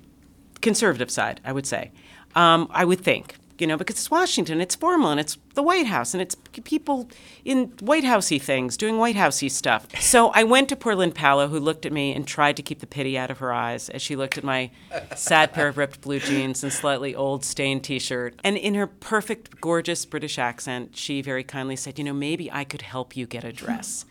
conservative 0.61 1.11
side, 1.11 1.41
I 1.45 1.53
would 1.53 1.67
say. 1.67 1.93
Um, 2.35 2.69
I 2.71 2.85
would 2.85 3.01
think, 3.01 3.35
you 3.61 3.67
know, 3.67 3.77
because 3.77 3.97
it's 3.97 4.11
Washington, 4.11 4.61
it's 4.61 4.75
formal, 4.75 5.11
and 5.11 5.21
it's 5.21 5.37
the 5.55 5.63
White 5.63 5.87
House, 5.87 6.15
and 6.15 6.23
it's 6.23 6.37
people 6.65 7.09
in 7.45 7.73
White 7.81 8.05
Housey 8.05 8.41
things 8.41 8.77
doing 8.77 8.99
White 8.99 9.17
Housey 9.17 9.51
stuff. 9.51 9.87
So 10.01 10.29
I 10.31 10.45
went 10.45 10.69
to 10.71 10.77
poor 10.77 10.95
Lyn 10.95 11.13
Paolo, 11.13 11.49
who 11.49 11.59
looked 11.59 11.85
at 11.87 11.93
me 11.93 12.15
and 12.15 12.27
tried 12.27 12.57
to 12.57 12.63
keep 12.63 12.81
the 12.81 12.87
pity 12.87 13.19
out 13.19 13.31
of 13.31 13.39
her 13.39 13.53
eyes 13.53 13.89
as 13.89 14.03
she 14.03 14.17
looked 14.17 14.39
at 14.39 14.45
my 14.45 14.71
sad 15.17 15.53
pair 15.53 15.69
of 15.69 15.77
ripped 15.77 16.01
blue 16.01 16.21
jeans 16.21 16.63
and 16.63 16.73
slightly 16.73 17.15
old 17.15 17.45
stained 17.45 17.85
T-shirt. 17.85 18.39
And 18.43 18.57
in 18.57 18.75
her 18.75 18.87
perfect, 18.87 19.61
gorgeous 19.61 20.05
British 20.05 20.39
accent, 20.39 20.97
she 20.97 21.23
very 21.23 21.45
kindly 21.45 21.77
said, 21.77 21.99
"You 21.99 22.05
know, 22.05 22.13
maybe 22.13 22.51
I 22.51 22.65
could 22.65 22.83
help 22.83 23.17
you 23.17 23.27
get 23.27 23.45
a 23.45 23.53
dress." 23.53 24.05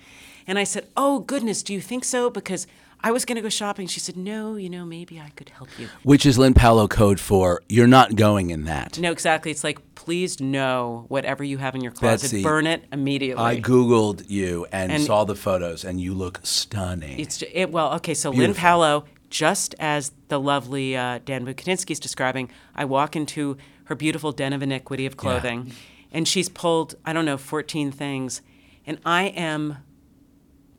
And 0.48 0.58
I 0.58 0.64
said, 0.64 0.88
"Oh 0.98 1.20
goodness, 1.20 1.62
do 1.64 1.74
you 1.74 1.82
think 1.82 2.04
so?" 2.04 2.30
Because 2.30 2.66
I 3.02 3.12
was 3.12 3.24
going 3.24 3.38
to 3.38 3.42
go 3.42 3.50
shopping. 3.50 3.88
She 3.88 4.00
said, 4.00 4.18
"No, 4.18 4.56
you 4.56 4.70
know, 4.70 4.86
maybe 4.86 5.20
I 5.20 5.30
could 5.30 5.50
help 5.50 5.70
you." 5.80 5.88
Which 6.04 6.26
is 6.26 6.38
Lyn 6.38 6.54
Paolo 6.54 6.88
code 6.88 7.20
for 7.20 7.62
you're 7.70 7.88
not 7.88 8.16
going 8.16 8.50
in 8.50 8.66
that. 8.66 9.00
No, 9.00 9.12
exactly. 9.12 9.52
It's 9.52 9.64
like, 9.64 9.80
please 9.96 10.42
know 10.42 11.06
whatever 11.08 11.44
you 11.44 11.58
have 11.60 11.76
in 11.76 11.82
your 11.82 11.92
closet, 11.94 12.26
Betsy, 12.28 12.44
burn 12.44 12.68
it 12.68 12.84
immediately. 12.92 13.44
I 13.44 13.62
Googled 13.62 14.30
you 14.30 14.66
and, 14.72 14.92
And- 14.92 15.04
saw 15.04 15.24
the 15.24 15.36
photos, 15.36 15.86
and 15.86 16.02
you 16.02 16.14
look 16.14 16.42
stunning. 16.44 17.20
it's 17.20 17.42
it, 17.54 17.72
well, 17.72 17.94
okay. 17.96 18.14
So 18.14 18.30
Lynn 18.32 18.40
Beautiful. 18.40 18.62
Palo, 18.62 19.06
just 19.30 19.76
as 19.80 20.12
the 20.28 20.40
lovely 20.40 20.98
uh, 20.98 21.20
Dan 21.24 21.46
Bucatinsky 21.46 21.92
is 21.92 22.00
describing, 22.00 22.50
I 22.76 22.84
walk 22.86 23.16
into 23.16 23.58
her 23.86 23.96
beautiful 23.96 24.32
den 24.32 24.52
of 24.54 24.62
iniquity 24.62 25.06
of 25.06 25.16
clothing, 25.18 25.72
and 26.12 26.28
she's 26.28 26.50
pulled 26.50 26.96
I 27.06 27.14
don't 27.14 27.26
know 27.26 27.38
14 27.38 27.92
things, 27.92 28.42
and 28.86 29.00
I 29.06 29.24
am 29.28 29.78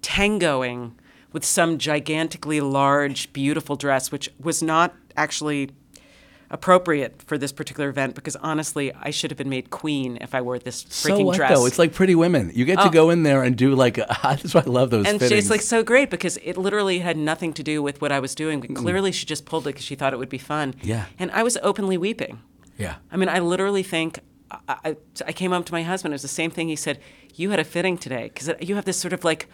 tangoing 0.02 0.96
with 1.32 1.44
some 1.44 1.78
gigantically 1.78 2.60
large, 2.60 3.32
beautiful 3.32 3.76
dress, 3.76 4.10
which 4.10 4.30
was 4.38 4.62
not 4.62 4.94
actually 5.16 5.70
appropriate 6.52 7.22
for 7.22 7.38
this 7.38 7.52
particular 7.52 7.88
event 7.88 8.14
because 8.16 8.34
honestly, 8.36 8.92
I 9.00 9.10
should 9.10 9.30
have 9.30 9.38
been 9.38 9.48
made 9.48 9.70
queen 9.70 10.18
if 10.20 10.34
I 10.34 10.42
wore 10.42 10.58
this 10.58 10.82
freaking 10.84 11.18
so 11.18 11.24
what 11.24 11.36
dress. 11.36 11.52
Oh. 11.52 11.60
though? 11.60 11.66
It's 11.66 11.78
like 11.78 11.94
Pretty 11.94 12.16
Women. 12.16 12.50
You 12.52 12.64
get 12.64 12.76
to 12.80 12.88
oh. 12.88 12.90
go 12.90 13.10
in 13.10 13.22
there 13.22 13.42
and 13.42 13.56
do 13.56 13.74
like. 13.74 13.98
A, 13.98 14.06
that's 14.22 14.52
why 14.54 14.62
I 14.62 14.68
love 14.68 14.90
those. 14.90 15.06
and 15.06 15.20
fittings. 15.20 15.44
it's 15.44 15.50
like 15.50 15.62
so 15.62 15.82
great 15.82 16.10
because 16.10 16.38
it 16.38 16.56
literally 16.56 16.98
had 16.98 17.16
nothing 17.16 17.52
to 17.54 17.62
do 17.62 17.82
with 17.82 18.00
what 18.00 18.10
I 18.10 18.18
was 18.18 18.34
doing. 18.34 18.60
But 18.60 18.70
mm. 18.70 18.76
clearly, 18.76 19.12
she 19.12 19.26
just 19.26 19.44
pulled 19.44 19.66
it 19.66 19.70
because 19.70 19.84
she 19.84 19.94
thought 19.94 20.12
it 20.12 20.18
would 20.18 20.28
be 20.28 20.38
fun. 20.38 20.74
Yeah. 20.82 21.06
And 21.18 21.30
I 21.30 21.42
was 21.44 21.56
openly 21.62 21.96
weeping. 21.96 22.40
yeah. 22.76 22.96
I 23.12 23.16
mean, 23.16 23.28
I 23.28 23.38
literally 23.38 23.84
think 23.84 24.18
I, 24.50 24.58
I, 24.68 24.96
I 25.26 25.32
came 25.32 25.52
up 25.52 25.64
to 25.66 25.72
my 25.72 25.84
husband. 25.84 26.12
It 26.12 26.16
was 26.16 26.22
the 26.22 26.28
same 26.28 26.50
thing. 26.50 26.68
He 26.68 26.76
said, 26.76 26.98
"You 27.34 27.50
had 27.50 27.60
a 27.60 27.64
fitting 27.64 27.96
today 27.96 28.30
because 28.34 28.50
you 28.60 28.74
have 28.74 28.84
this 28.84 28.98
sort 28.98 29.12
of 29.12 29.24
like." 29.24 29.48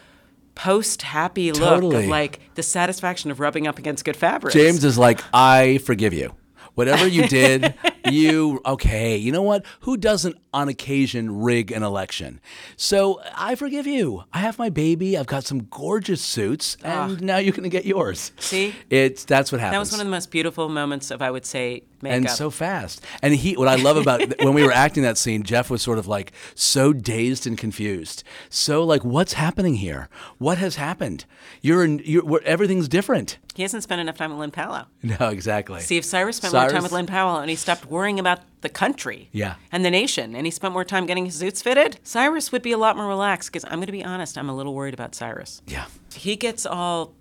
Post 0.57 1.03
happy 1.03 1.53
look 1.53 1.61
Totally. 1.63 2.05
of 2.05 2.11
like 2.11 2.41
the 2.57 2.63
satisfaction 2.65 3.31
of 3.31 3.39
rubbing 3.39 3.69
up 3.69 3.79
against 3.79 4.05
good 4.05 4.17
fabrics. 4.17 4.55
James 4.55 4.83
is 4.85 4.99
like, 4.99 5.21
I 5.33 5.79
forgive 5.79 6.13
you. 6.13 6.35
Whatever 6.75 7.07
you 7.07 7.29
did, 7.29 7.75
you 8.13 8.61
okay? 8.65 9.17
You 9.17 9.33
know 9.33 9.43
what? 9.43 9.65
Who 9.81 9.97
doesn't 9.97 10.37
on 10.55 10.69
occasion 10.69 11.43
rig 11.43 11.73
an 11.73 11.83
election? 11.83 12.41
So 12.77 13.21
I 13.37 13.55
forgive 13.55 13.87
you. 13.87 14.25
I 14.33 14.39
have 14.39 14.59
my 14.59 14.71
baby. 14.71 15.19
I've 15.19 15.27
got 15.27 15.45
some 15.45 15.67
gorgeous 15.71 16.23
suits, 16.23 16.77
ah. 16.85 17.07
and 17.07 17.23
now 17.23 17.39
you're 17.39 17.53
to 17.57 17.69
get 17.69 17.85
yours. 17.85 18.33
See? 18.39 18.75
it's 18.91 19.25
that's 19.25 19.53
what 19.53 19.61
happens. 19.61 19.75
That 19.75 19.81
was 19.81 19.93
one 19.93 20.01
of 20.01 20.07
the 20.07 20.11
most 20.11 20.31
beautiful 20.31 20.69
moments 20.69 21.11
of, 21.11 21.23
I 21.23 21.31
would 21.31 21.45
say, 21.45 21.83
makeup. 22.03 22.17
and 22.17 22.31
so 22.31 22.51
fast. 22.51 23.03
And 23.23 23.35
he, 23.35 23.57
what 23.57 23.69
I 23.69 23.77
love 23.77 23.97
about 23.97 24.21
when 24.43 24.55
we 24.55 24.63
were 24.63 24.73
acting 24.73 25.03
that 25.03 25.19
scene, 25.19 25.43
Jeff 25.43 25.71
was 25.71 25.83
sort 25.83 25.99
of 25.99 26.07
like 26.07 26.33
so 26.55 26.93
dazed 26.93 27.47
and 27.47 27.57
confused, 27.57 28.23
so 28.49 28.85
like, 28.85 29.05
what's 29.05 29.35
happening 29.35 29.77
here? 29.77 30.09
What 30.39 30.59
has 30.59 30.77
happened? 30.77 31.25
You're 31.61 31.85
in, 31.85 32.01
you're, 32.05 32.43
everything's 32.43 32.89
different. 32.89 33.39
he 33.55 33.63
hasn't 33.63 33.83
spent 33.83 34.01
enough 34.01 34.17
time 34.17 34.31
with 34.31 34.39
Lyn 34.39 34.51
Paolo. 34.51 34.87
No, 35.03 35.29
exactly. 35.29 35.81
See, 35.81 35.97
if 35.97 36.05
Cyrus 36.05 36.39
spent 36.39 36.53
more 36.53 36.69
time 36.69 36.83
with 36.83 36.93
Lyn 36.93 37.07
Paolo 37.07 37.41
and 37.41 37.49
he 37.49 37.57
stopped 37.57 37.89
worrying 37.97 38.21
about 38.21 38.41
the 38.61 38.69
country 38.69 39.29
Yeah. 39.33 39.55
and 39.73 39.85
the 39.85 39.91
nation 39.91 40.35
and 40.37 40.47
he 40.47 40.51
spent 40.51 40.73
more 40.73 40.85
time 40.85 41.07
getting 41.07 41.25
his 41.27 41.35
suits 41.37 41.63
fitted, 41.63 41.99
Cyrus 42.03 42.53
would 42.53 42.63
be 42.63 42.73
a 42.73 42.79
lot 42.79 42.97
more 42.97 43.07
relaxed 43.09 43.51
because 43.51 43.65
I'm 43.65 43.79
going 43.79 43.87
to 43.87 43.93
be 43.93 44.05
honest, 44.05 44.37
I'm 44.39 44.49
a 44.49 44.55
little 44.57 44.75
worried 44.75 44.95
about 44.95 45.15
Cyrus. 45.15 45.63
yeah. 45.67 45.87
He 46.15 46.37
gets 46.37 46.65
all 46.67 47.15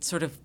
sort 0.00 0.22
of 0.22 0.36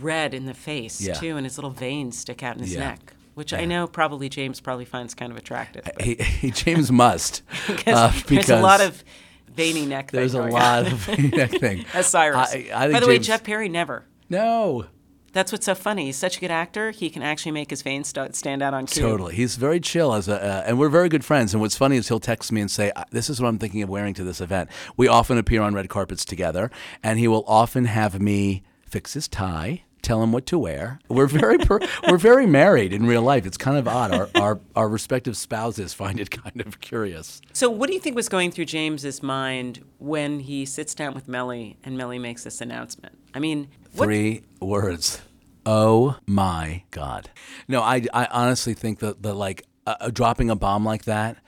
red 0.00 0.34
in 0.34 0.44
the 0.46 0.54
face, 0.54 1.00
Yeah. 1.00 1.14
too, 1.14 1.36
and 1.36 1.46
his 1.46 1.56
little 1.56 1.70
veins 1.70 2.18
stick 2.18 2.42
out 2.42 2.56
in 2.56 2.62
his 2.62 2.74
Yeah. 2.74 2.80
neck, 2.80 3.14
which 3.34 3.52
I 3.54 3.64
know 3.64 3.86
probably 3.86 4.28
James 4.28 4.60
probably 4.60 4.84
finds 4.84 5.14
kind 5.14 5.32
of 5.32 5.38
attractive. 5.38 5.84
but- 5.84 6.02
He, 6.02 6.14
he, 6.16 6.50
James 6.50 6.90
must 6.92 7.42
because 7.66 7.94
uh, 7.94 8.12
there's 8.26 8.50
a 8.50 8.60
lot 8.60 8.80
of 8.80 9.02
veiny 9.54 9.86
neck 9.86 10.10
thing 10.10 10.20
there's 10.20 10.34
a 10.34 10.42
lot 10.42 10.86
on. 10.86 10.92
of 10.92 11.08
neck 11.32 11.50
thing. 11.52 11.84
As 11.94 12.06
Cyrus. 12.06 12.36
I, 12.52 12.68
I 12.74 12.80
think 12.82 12.92
By 12.92 13.00
the 13.00 13.06
way, 13.06 13.18
Jeff 13.18 13.42
Perry 13.42 13.68
never. 13.70 14.04
No, 14.28 14.86
That's 15.36 15.52
what's 15.52 15.66
so 15.66 15.74
funny. 15.74 16.06
He's 16.06 16.16
such 16.16 16.38
a 16.38 16.40
good 16.40 16.50
actor. 16.50 16.92
He 16.92 17.10
can 17.10 17.22
actually 17.22 17.52
make 17.52 17.68
his 17.68 17.82
veins 17.82 18.08
st- 18.08 18.34
stand 18.34 18.62
out 18.62 18.72
on 18.72 18.86
cue. 18.86 19.02
Totally. 19.02 19.34
He's 19.34 19.56
very 19.56 19.80
chill 19.80 20.14
as 20.14 20.28
a, 20.28 20.42
uh, 20.42 20.62
and 20.64 20.78
we're 20.78 20.88
very 20.88 21.10
good 21.10 21.26
friends. 21.26 21.52
And 21.52 21.60
what's 21.60 21.76
funny 21.76 21.98
is 21.98 22.08
he'll 22.08 22.18
text 22.18 22.50
me 22.52 22.62
and 22.62 22.70
say, 22.70 22.90
"Uh, 22.96 23.04
"This 23.10 23.28
is 23.28 23.38
what 23.38 23.48
I'm 23.48 23.58
thinking 23.58 23.82
of 23.82 23.90
wearing 23.90 24.14
to 24.14 24.24
this 24.24 24.40
event." 24.40 24.70
We 24.96 25.08
often 25.08 25.36
appear 25.36 25.60
on 25.60 25.74
red 25.74 25.90
carpets 25.90 26.24
together, 26.24 26.70
and 27.02 27.18
he 27.18 27.28
will 27.28 27.44
often 27.46 27.84
have 27.84 28.18
me 28.18 28.62
fix 28.86 29.12
his 29.12 29.28
tie, 29.28 29.82
tell 30.00 30.22
him 30.22 30.32
what 30.32 30.46
to 30.46 30.58
wear. 30.58 31.00
We're 31.08 31.26
very 31.26 31.58
per- 31.58 31.80
we're 32.08 32.16
very 32.16 32.46
married 32.46 32.94
in 32.94 33.04
real 33.06 33.20
life. 33.20 33.44
It's 33.44 33.58
kind 33.58 33.76
of 33.76 33.86
odd. 33.86 34.12
Our, 34.14 34.30
our 34.36 34.60
our 34.74 34.88
respective 34.88 35.36
spouses 35.36 35.92
find 35.92 36.18
it 36.18 36.30
kind 36.30 36.62
of 36.62 36.80
curious. 36.80 37.42
So, 37.52 37.68
what 37.68 37.88
do 37.88 37.92
you 37.92 38.00
think 38.00 38.16
was 38.16 38.30
going 38.30 38.52
through 38.52 38.64
James's 38.64 39.22
mind 39.22 39.84
when 39.98 40.40
he 40.40 40.64
sits 40.64 40.94
down 40.94 41.12
with 41.12 41.28
Mellie 41.28 41.76
and 41.84 41.98
Mellie 41.98 42.18
makes 42.18 42.44
this 42.44 42.62
announcement? 42.62 43.18
I 43.34 43.38
mean, 43.38 43.68
what, 43.96 44.06
Three 44.06 44.42
words. 44.60 45.20
Oh 45.64 46.16
my 46.26 46.84
God. 46.90 47.30
No, 47.66 47.82
I, 47.82 48.06
I 48.12 48.26
honestly 48.30 48.74
think 48.74 49.00
that 49.00 49.22
the 49.22 49.34
like 49.34 49.64
uh, 49.86 50.10
dropping 50.10 50.50
a 50.50 50.56
bomb 50.56 50.84
like 50.84 51.04
that. 51.04 51.38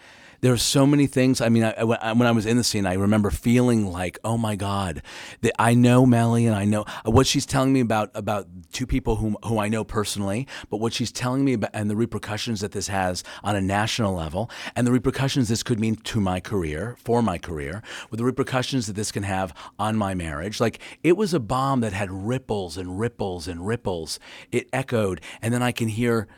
There 0.41 0.53
are 0.53 0.57
so 0.57 0.87
many 0.87 1.07
things. 1.09 1.41
I 1.41 1.49
mean, 1.49 1.65
I, 1.65 1.73
I- 1.73 2.13
when 2.13 2.27
I- 2.29 2.33
was 2.33 2.47
in 2.47 2.57
the 2.57 2.63
scene, 2.65 2.87
I 2.87 2.93
remember 2.95 3.31
feeling 3.31 3.91
like, 3.91 4.19
"Oh 4.23 4.39
my 4.39 4.55
God!" 4.55 5.03
That 5.41 5.53
I 5.59 5.75
know 5.75 6.07
Mellie, 6.07 6.47
and 6.47 6.55
I 6.55 6.65
know 6.65 6.85
uh, 7.05 7.11
what 7.11 7.27
she's 7.27 7.45
telling 7.45 7.73
me 7.73 7.81
about 7.81 8.11
about 8.15 8.47
two 8.73 8.87
people 8.87 9.17
whom 9.17 9.37
who 9.45 9.59
I 9.59 9.69
know 9.69 9.83
personally, 9.83 10.47
but 10.71 10.77
what 10.79 10.93
she's 10.93 11.11
telling 11.11 11.45
me 11.45 11.55
about 11.55 11.71
and 11.75 11.91
the 11.91 11.97
repercussions 11.97 12.61
that 12.61 12.71
this 12.71 12.87
has 12.87 13.25
on 13.43 13.57
a 13.57 13.61
national 13.61 14.15
level, 14.15 14.49
and 14.77 14.87
the 14.87 14.93
repercussions 14.93 15.49
this 15.49 15.65
could 15.65 15.81
mean 15.81 15.97
to 15.97 16.21
my 16.21 16.39
career, 16.39 16.97
for 17.03 17.21
my 17.21 17.39
career, 17.39 17.83
with 18.11 18.19
the 18.19 18.25
repercussions 18.25 18.87
that 18.87 18.95
this 18.95 19.11
can 19.11 19.25
have 19.25 19.53
on 19.79 19.97
my 19.97 20.15
marriage. 20.15 20.61
Like 20.61 20.79
it 21.03 21.17
was 21.17 21.35
a 21.35 21.41
bomb 21.41 21.81
that 21.81 21.93
had 21.93 22.13
ripples 22.13 22.77
and 22.77 23.01
ripples 23.01 23.49
and 23.49 23.67
ripples. 23.67 24.21
It 24.53 24.69
echoed, 24.73 25.21
and 25.43 25.53
then 25.53 25.63
I 25.65 25.73
can 25.73 25.89
hear, 25.89 26.29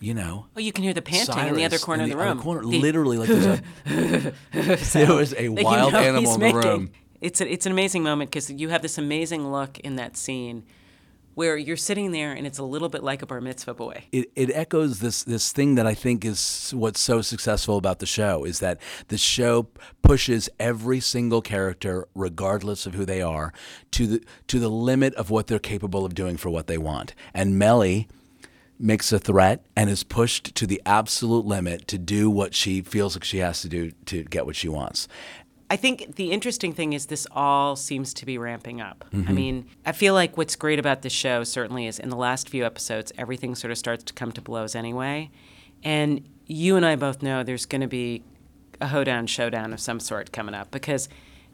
you 0.00 0.14
know. 0.14 0.46
oh, 0.56 0.60
you 0.60 0.72
can 0.72 0.82
hear 0.84 0.94
the 0.94 1.02
panting 1.02 1.48
in 1.48 1.54
the 1.54 1.64
other 1.64 1.78
corner 1.78 2.04
in 2.04 2.10
of 2.10 2.18
the 2.18 2.24
room. 2.24 2.38
corner, 2.40 2.62
The- 2.62 2.80
literally, 2.80 3.18
like 3.18 3.28
there's 3.28 3.46
a, 3.46 3.62
there 4.92 5.14
was 5.14 5.32
a 5.34 5.36
that 5.36 5.42
you 5.44 5.52
wild 5.64 5.92
know 5.92 5.98
animal 6.00 6.34
in 6.34 6.40
the 6.40 6.46
making. 6.46 6.60
room. 6.70 6.90
It's 7.20 7.40
a, 7.40 7.52
it's 7.52 7.66
an 7.66 7.72
amazing 7.72 8.02
moment 8.02 8.30
because 8.30 8.50
you 8.50 8.70
have 8.70 8.80
this 8.82 8.96
amazing 8.98 9.52
look 9.52 9.78
in 9.80 9.96
that 9.96 10.16
scene 10.16 10.64
where 11.34 11.56
you're 11.56 11.76
sitting 11.76 12.12
there 12.12 12.32
and 12.32 12.46
it's 12.46 12.58
a 12.58 12.62
little 12.64 12.88
bit 12.88 13.02
like 13.04 13.22
a 13.22 13.26
bar 13.26 13.40
mitzvah 13.40 13.72
boy. 13.74 14.04
It, 14.10 14.30
it 14.34 14.50
echoes 14.52 14.98
this 15.00 15.22
this 15.22 15.52
thing 15.52 15.74
that 15.76 15.86
I 15.86 15.94
think 15.94 16.24
is 16.24 16.72
what's 16.74 17.00
so 17.00 17.20
successful 17.22 17.76
about 17.76 17.98
the 17.98 18.06
show 18.06 18.44
is 18.44 18.58
that 18.60 18.80
the 19.08 19.18
show 19.18 19.68
pushes 20.02 20.48
every 20.58 20.98
single 21.00 21.40
character, 21.42 22.08
regardless 22.14 22.86
of 22.86 22.94
who 22.94 23.04
they 23.04 23.20
are, 23.22 23.52
to 23.92 24.06
the 24.06 24.24
to 24.48 24.58
the 24.58 24.68
limit 24.70 25.14
of 25.14 25.30
what 25.30 25.46
they're 25.46 25.58
capable 25.58 26.04
of 26.06 26.14
doing 26.14 26.36
for 26.36 26.48
what 26.50 26.66
they 26.66 26.78
want. 26.78 27.14
And 27.34 27.58
Mellie 27.58 28.08
makes 28.80 29.12
a 29.12 29.18
threat 29.18 29.64
and 29.76 29.90
is 29.90 30.02
pushed 30.02 30.54
to 30.54 30.66
the 30.66 30.80
absolute 30.86 31.44
limit 31.44 31.86
to 31.88 31.98
do 31.98 32.30
what 32.30 32.54
she 32.54 32.80
feels 32.80 33.14
like 33.14 33.24
she 33.24 33.38
has 33.38 33.60
to 33.62 33.68
do 33.68 33.92
to 34.06 34.24
get 34.24 34.46
what 34.46 34.56
she 34.56 34.68
wants. 34.68 35.06
I 35.70 35.76
think 35.76 36.16
the 36.16 36.32
interesting 36.32 36.72
thing 36.72 36.94
is 36.94 37.06
this 37.06 37.28
all 37.30 37.76
seems 37.76 38.12
to 38.14 38.26
be 38.26 38.38
ramping 38.38 38.80
up. 38.80 39.04
Mm-hmm. 39.12 39.28
I 39.28 39.32
mean, 39.32 39.66
I 39.86 39.92
feel 39.92 40.14
like 40.14 40.36
what's 40.36 40.56
great 40.56 40.80
about 40.80 41.02
this 41.02 41.12
show 41.12 41.44
certainly 41.44 41.86
is 41.86 42.00
in 42.00 42.08
the 42.08 42.16
last 42.16 42.48
few 42.48 42.66
episodes, 42.66 43.12
everything 43.16 43.54
sort 43.54 43.70
of 43.70 43.78
starts 43.78 44.02
to 44.04 44.12
come 44.12 44.32
to 44.32 44.40
blows 44.40 44.74
anyway. 44.74 45.30
And 45.84 46.28
you 46.46 46.76
and 46.76 46.84
I 46.84 46.96
both 46.96 47.22
know 47.22 47.44
there's 47.44 47.66
going 47.66 47.82
to 47.82 47.86
be 47.86 48.24
a 48.80 48.88
hoedown 48.88 49.28
showdown 49.28 49.72
of 49.72 49.78
some 49.78 50.00
sort 50.00 50.32
coming 50.32 50.54
up 50.54 50.72
because 50.72 51.08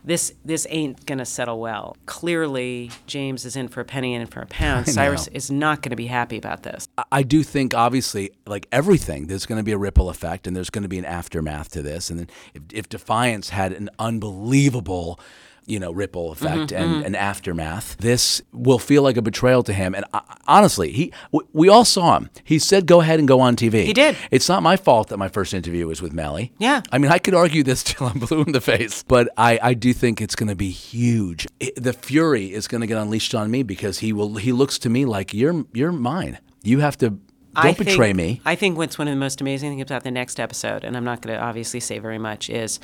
this 0.07 0.33
this 0.45 0.67
ain't 0.71 1.05
going 1.05 1.19
to 1.19 1.27
settle 1.27 1.61
well. 1.61 1.97
Clearly, 2.07 2.91
James 3.07 3.45
is 3.45 3.57
in 3.57 3.69
for 3.69 3.81
a 3.81 3.85
penny 3.85 4.15
and 4.15 4.23
in 4.23 4.29
for 4.29 4.41
a 4.41 4.47
pound. 4.61 4.89
Cyrus 4.89 5.27
is 5.29 5.51
not 5.51 5.83
going 5.83 5.91
to 5.91 5.97
be 5.97 6.07
happy 6.07 6.39
about 6.39 6.63
this. 6.63 6.89
I- 6.97 7.05
I 7.13 7.23
do 7.23 7.43
think, 7.43 7.75
obviously, 7.75 8.31
like 8.47 8.67
everything, 8.73 9.27
there's 9.27 9.47
going 9.47 9.59
to 9.59 9.65
be 9.65 9.73
a 9.73 9.79
ripple 9.79 10.09
effect 10.09 10.47
and 10.47 10.57
there's 10.57 10.71
going 10.71 10.83
to 10.85 10.89
be 10.89 10.99
an 10.99 11.05
aftermath 11.05 11.71
to 11.73 11.83
this. 11.83 12.09
And 12.09 12.21
then 12.21 12.29
if, 12.55 12.63
if 12.73 12.89
Defiance 12.89 13.51
had 13.51 13.73
an 13.73 13.91
unbelievable, 13.99 15.19
you 15.67 15.79
know, 15.81 15.91
ripple 15.93 16.31
effect 16.33 16.73
and 16.73 17.05
an 17.05 17.15
aftermath, 17.15 17.97
this 17.99 18.41
will 18.53 18.79
feel 18.79 19.03
like 19.03 19.17
a 19.17 19.23
betrayal 19.23 19.63
to 19.65 19.73
him. 19.73 19.95
And 19.95 20.05
uh, 20.13 20.21
honestly, 20.47 20.93
he 20.93 21.13
w- 21.33 21.49
we 21.53 21.69
all 21.69 21.85
saw 21.85 22.17
him. 22.17 22.31
He 22.45 22.59
said, 22.59 22.87
"Go 22.87 23.01
ahead 23.01 23.19
and 23.19 23.27
go 23.27 23.41
on 23.41 23.57
TV." 23.57 23.85
He 23.85 23.93
did. 23.93 24.17
It's 24.31 24.49
not 24.49 24.63
my 24.63 24.77
fault 24.77 25.09
that 25.09 25.17
my 25.19 25.29
first 25.29 25.53
interview 25.53 25.87
was 25.87 26.01
with 26.01 26.13
Mellie. 26.13 26.53
Yeah. 26.59 26.83
I 26.93 26.99
mean, 26.99 27.11
I 27.11 27.19
could 27.19 27.35
argue 27.35 27.63
this 27.63 27.83
till 27.89 28.07
I'm 28.07 28.19
blue 28.19 28.43
in 28.43 28.53
the 28.53 28.61
face, 28.61 29.03
but 29.03 29.29
I, 29.37 29.59
I 29.63 29.75
do 29.75 29.93
think 29.93 30.21
it's 30.21 30.37
going 30.37 30.49
to 30.49 30.55
be 30.57 30.71
huge. 30.71 31.47
It- 31.61 31.83
the 31.83 31.93
fury 31.93 32.53
is 32.53 32.69
going 32.69 32.81
to 32.81 32.87
get 32.87 32.99
unleashed 32.99 33.35
on 33.35 33.51
me 33.51 33.63
because 33.63 33.99
he 33.99 34.13
will. 34.13 34.37
He 34.37 34.53
looks 34.53 34.79
to 34.81 34.89
me 34.89 35.05
like 35.05 35.35
you're 35.35 35.65
you're 35.73 35.93
mine. 35.93 36.39
You 36.63 36.81
have 36.81 36.97
to. 36.99 37.11
Don't 37.11 37.65
I 37.65 37.73
betray 37.73 38.09
think, 38.09 38.17
me. 38.19 38.41
I 38.45 38.55
think 38.55 38.77
what's 38.77 38.99
one 38.99 39.09
of 39.09 39.13
the 39.15 39.19
most 39.21 39.41
amazing 39.41 39.71
things 39.71 39.83
about 39.83 40.05
the 40.05 40.11
next 40.11 40.39
episode, 40.39 40.85
and 40.85 40.95
I'm 40.95 41.05
not 41.05 41.23
going 41.23 41.35
to 41.35 41.43
obviously 41.43 41.81
say 41.81 41.99
very 41.99 42.19
much, 42.19 42.51
is 42.51 42.79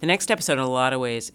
the 0.00 0.06
next 0.06 0.30
episode 0.32 0.54
in 0.54 0.58
a 0.58 0.68
lot 0.68 0.92
of 0.92 0.98
ways 1.00 1.30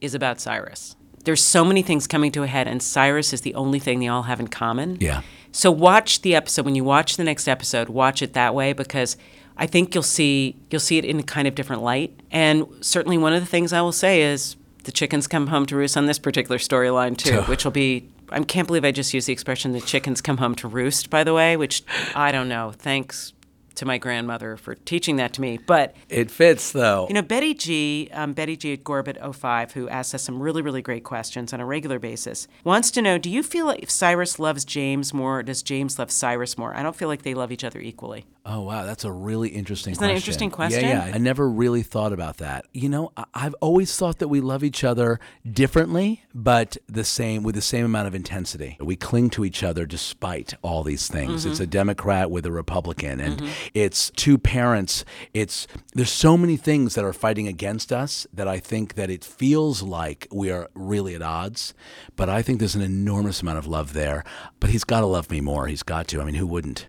is 0.00 0.14
about 0.14 0.40
Cyrus. 0.40 0.96
There's 1.24 1.42
so 1.42 1.64
many 1.64 1.82
things 1.82 2.06
coming 2.06 2.32
to 2.32 2.42
a 2.42 2.46
head, 2.46 2.66
and 2.68 2.82
Cyrus 2.82 3.32
is 3.32 3.42
the 3.42 3.54
only 3.54 3.78
thing 3.78 4.00
they 4.00 4.08
all 4.08 4.22
have 4.22 4.40
in 4.40 4.48
common. 4.48 4.96
Yeah. 5.00 5.22
So 5.52 5.70
watch 5.70 6.22
the 6.22 6.34
episode 6.34 6.64
when 6.64 6.74
you 6.74 6.84
watch 6.84 7.16
the 7.16 7.24
next 7.24 7.48
episode. 7.48 7.88
Watch 7.88 8.22
it 8.22 8.32
that 8.34 8.54
way 8.54 8.72
because 8.72 9.16
I 9.56 9.66
think 9.66 9.94
you'll 9.94 10.02
see 10.02 10.56
you'll 10.70 10.80
see 10.80 10.98
it 10.98 11.04
in 11.04 11.18
a 11.18 11.22
kind 11.22 11.48
of 11.48 11.54
different 11.54 11.82
light. 11.82 12.18
And 12.30 12.66
certainly 12.80 13.18
one 13.18 13.32
of 13.32 13.40
the 13.40 13.46
things 13.46 13.72
I 13.72 13.80
will 13.80 13.92
say 13.92 14.22
is 14.22 14.56
the 14.84 14.92
chickens 14.92 15.26
come 15.26 15.48
home 15.48 15.66
to 15.66 15.76
roost 15.76 15.96
on 15.96 16.06
this 16.06 16.18
particular 16.18 16.58
storyline 16.58 17.16
too, 17.16 17.42
which 17.50 17.64
will 17.64 17.72
be. 17.72 18.08
I 18.30 18.40
can't 18.44 18.66
believe 18.66 18.84
I 18.84 18.92
just 18.92 19.14
used 19.14 19.26
the 19.26 19.32
expression 19.32 19.72
"the 19.72 19.80
chickens 19.80 20.20
come 20.20 20.36
home 20.36 20.54
to 20.56 20.68
roost." 20.68 21.08
By 21.08 21.24
the 21.24 21.32
way, 21.32 21.56
which 21.56 21.82
I 22.14 22.30
don't 22.30 22.48
know. 22.48 22.72
Thanks 22.76 23.32
to 23.78 23.84
my 23.84 23.98
grandmother 23.98 24.56
for 24.56 24.74
teaching 24.74 25.16
that 25.16 25.32
to 25.34 25.40
me, 25.40 25.58
but. 25.58 25.96
It 26.08 26.30
fits 26.30 26.72
though. 26.72 27.06
You 27.08 27.14
know, 27.14 27.22
Betty 27.22 27.54
G, 27.54 28.08
um, 28.12 28.32
Betty 28.32 28.56
G 28.56 28.72
at 28.74 28.84
Gorbit05, 28.84 29.72
who 29.72 29.88
asks 29.88 30.14
us 30.14 30.22
some 30.22 30.40
really, 30.42 30.62
really 30.62 30.82
great 30.82 31.04
questions 31.04 31.52
on 31.52 31.60
a 31.60 31.66
regular 31.66 31.98
basis, 31.98 32.46
wants 32.64 32.90
to 32.92 33.02
know 33.02 33.18
Do 33.18 33.30
you 33.30 33.42
feel 33.42 33.66
like 33.66 33.90
Cyrus 33.90 34.38
loves 34.38 34.64
James 34.64 35.14
more, 35.14 35.38
or 35.40 35.42
does 35.42 35.62
James 35.62 35.98
love 35.98 36.10
Cyrus 36.10 36.58
more? 36.58 36.74
I 36.74 36.82
don't 36.82 36.96
feel 36.96 37.08
like 37.08 37.22
they 37.22 37.34
love 37.34 37.52
each 37.52 37.64
other 37.64 37.80
equally. 37.80 38.24
Oh 38.50 38.62
wow, 38.62 38.86
that's 38.86 39.04
a 39.04 39.12
really 39.12 39.50
interesting 39.50 39.92
Isn't 39.92 40.00
that 40.00 40.10
an 40.10 40.16
interesting 40.16 40.50
question? 40.50 40.82
Yeah, 40.82 41.06
yeah. 41.06 41.14
I 41.14 41.18
never 41.18 41.48
really 41.50 41.82
thought 41.82 42.14
about 42.14 42.38
that. 42.38 42.64
You 42.72 42.88
know, 42.88 43.12
I've 43.34 43.54
always 43.60 43.94
thought 43.94 44.20
that 44.20 44.28
we 44.28 44.40
love 44.40 44.64
each 44.64 44.84
other 44.84 45.20
differently, 45.50 46.22
but 46.34 46.78
the 46.86 47.04
same 47.04 47.42
with 47.42 47.54
the 47.54 47.60
same 47.60 47.84
amount 47.84 48.08
of 48.08 48.14
intensity. 48.14 48.78
We 48.80 48.96
cling 48.96 49.28
to 49.30 49.44
each 49.44 49.62
other 49.62 49.84
despite 49.84 50.54
all 50.62 50.82
these 50.82 51.08
things. 51.08 51.44
It's 51.46 51.60
a 51.60 51.62
Mm-hmm. 51.68 51.78
Democrat 51.78 52.30
with 52.30 52.46
a 52.46 52.50
Republican, 52.50 53.20
and 53.20 53.42
it's 53.74 54.10
two 54.10 54.38
parents. 54.38 55.04
It's 55.32 55.66
there's 55.94 56.10
so 56.10 56.36
many 56.36 56.56
things 56.56 56.94
that 56.94 57.04
are 57.04 57.12
fighting 57.12 57.48
against 57.48 57.92
us 57.92 58.26
that 58.32 58.48
I 58.48 58.58
think 58.58 58.94
that 58.94 59.10
it 59.10 59.24
feels 59.24 59.82
like 59.82 60.26
we 60.32 60.50
are 60.50 60.68
really 60.74 61.14
at 61.14 61.22
odds. 61.22 61.74
But 62.16 62.28
I 62.28 62.42
think 62.42 62.58
there's 62.58 62.74
an 62.74 62.82
enormous 62.82 63.42
amount 63.42 63.58
of 63.58 63.66
love 63.66 63.92
there. 63.92 64.24
But 64.60 64.70
he's 64.70 64.84
got 64.84 65.00
to 65.00 65.06
love 65.06 65.30
me 65.30 65.40
more. 65.40 65.66
He's 65.66 65.82
got 65.82 66.08
to. 66.08 66.20
I 66.20 66.24
mean, 66.24 66.34
who 66.34 66.46
wouldn't? 66.46 66.88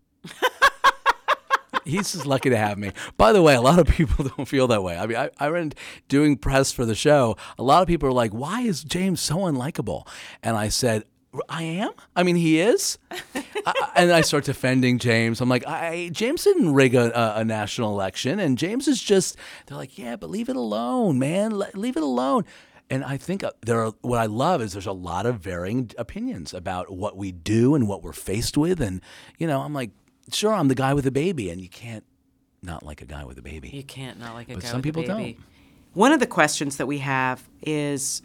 He's 1.86 2.12
just 2.12 2.26
lucky 2.26 2.50
to 2.50 2.58
have 2.58 2.78
me. 2.78 2.92
By 3.18 3.34
the 3.34 3.42
way, 3.42 3.56
a 3.56 3.62
lot 3.62 3.80
of 3.80 3.88
people 3.88 4.26
don't 4.38 4.48
feel 4.48 4.68
that 4.68 4.84
way. 4.84 4.98
I 4.98 5.08
mean, 5.08 5.18
I, 5.18 5.30
I 5.40 5.48
ran 5.48 5.74
doing 6.08 6.38
press 6.38 6.72
for 6.72 6.86
the 6.86 6.96
show. 6.96 7.36
A 7.58 7.64
lot 7.64 7.82
of 7.82 7.88
people 7.88 8.08
are 8.10 8.14
like, 8.14 8.32
why 8.32 8.62
is 8.62 8.84
James 8.84 9.22
so 9.22 9.38
unlikable? 9.38 10.08
And 10.44 10.56
I 10.56 10.70
said, 10.70 11.04
I 11.48 11.64
am. 11.64 11.92
I 12.16 12.24
mean, 12.24 12.36
he 12.36 12.60
is. 12.60 12.98
I, 13.66 13.92
and 13.96 14.12
I 14.12 14.22
start 14.22 14.46
defending 14.46 14.98
James. 14.98 15.42
I'm 15.42 15.50
like, 15.50 15.66
I, 15.68 16.10
James 16.12 16.44
didn't 16.44 16.74
rig 16.74 16.96
a, 16.96 17.12
a, 17.18 17.42
a, 17.42 17.46
national 17.46 17.92
election, 17.92 18.40
and 18.40 18.58
James 18.58 18.88
is 18.88 19.02
just. 19.02 19.38
They're 19.68 19.78
like, 19.78 19.98
yeah, 19.98 20.16
but 20.16 20.30
leave 20.30 20.50
it 20.50 20.56
alone, 20.56 21.20
man. 21.20 21.56
Le- 21.56 21.70
leave 21.76 21.98
it 21.98 22.04
alone. 22.04 22.46
And 22.90 23.04
I 23.04 23.18
think 23.18 23.44
uh, 23.44 23.52
there 23.62 23.86
are. 23.86 23.94
What 24.02 24.20
I 24.20 24.26
love 24.26 24.62
is 24.62 24.74
there's 24.74 24.88
a 24.88 24.92
lot 24.92 25.28
of 25.28 25.40
varying 25.40 25.92
opinions 26.00 26.54
about 26.54 26.92
what 26.92 27.16
we 27.16 27.32
do 27.32 27.76
and 27.76 27.88
what 27.88 28.02
we're 28.02 28.14
faced 28.14 28.58
with, 28.58 28.82
and 28.82 29.02
you 29.38 29.46
know, 29.46 29.62
I'm 29.62 29.74
like, 29.74 29.92
sure, 30.32 30.54
I'm 30.54 30.68
the 30.68 30.76
guy 30.76 30.96
with 30.96 31.06
a 31.06 31.12
baby, 31.12 31.52
and 31.52 31.62
you 31.62 31.70
can't 31.70 32.04
not 32.64 32.82
like 32.84 33.02
a 33.04 33.06
guy 33.06 33.24
with 33.24 33.38
a 33.38 33.44
baby. 33.44 33.70
You 33.70 33.84
can't 33.84 34.20
not 34.20 34.34
like 34.34 34.50
a 34.50 34.56
but 34.56 34.64
guy 34.64 34.70
some 34.70 34.78
with 34.78 34.86
people 34.86 35.04
a 35.04 35.06
baby. 35.06 35.14
Some 35.14 35.26
people 35.26 35.44
don't. 35.44 35.50
One 35.94 36.12
of 36.12 36.20
the 36.20 36.28
questions 36.28 36.78
that 36.78 36.86
we 36.86 37.00
have 37.00 37.48
is 37.62 38.22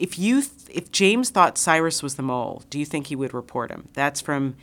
if 0.00 0.18
you 0.18 0.42
if 0.70 0.90
James 0.90 1.30
thought 1.30 1.58
Cyrus 1.58 2.02
was 2.02 2.16
the 2.16 2.22
mole, 2.22 2.62
do 2.70 2.78
you 2.78 2.86
think 2.86 3.08
he 3.08 3.16
would 3.16 3.34
report 3.34 3.70
him? 3.70 3.88
That's 3.92 4.20
from 4.20 4.56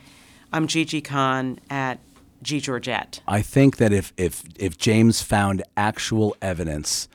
I'm 0.52 0.66
Gigi 0.66 1.00
Khan 1.00 1.60
at 1.70 2.00
G 2.42 2.60
Georgette. 2.60 3.20
I 3.26 3.40
think 3.40 3.76
that 3.76 3.92
if 3.92 4.12
if 4.16 4.42
if 4.58 4.76
James 4.76 5.22
found 5.22 5.62
actual 5.76 6.36
evidence 6.42 7.08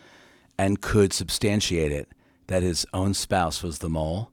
and 0.57 0.81
could 0.81 1.13
substantiate 1.13 1.91
it 1.91 2.07
that 2.47 2.63
his 2.63 2.85
own 2.93 3.13
spouse 3.13 3.61
was 3.61 3.79
the 3.79 3.89
mole, 3.89 4.31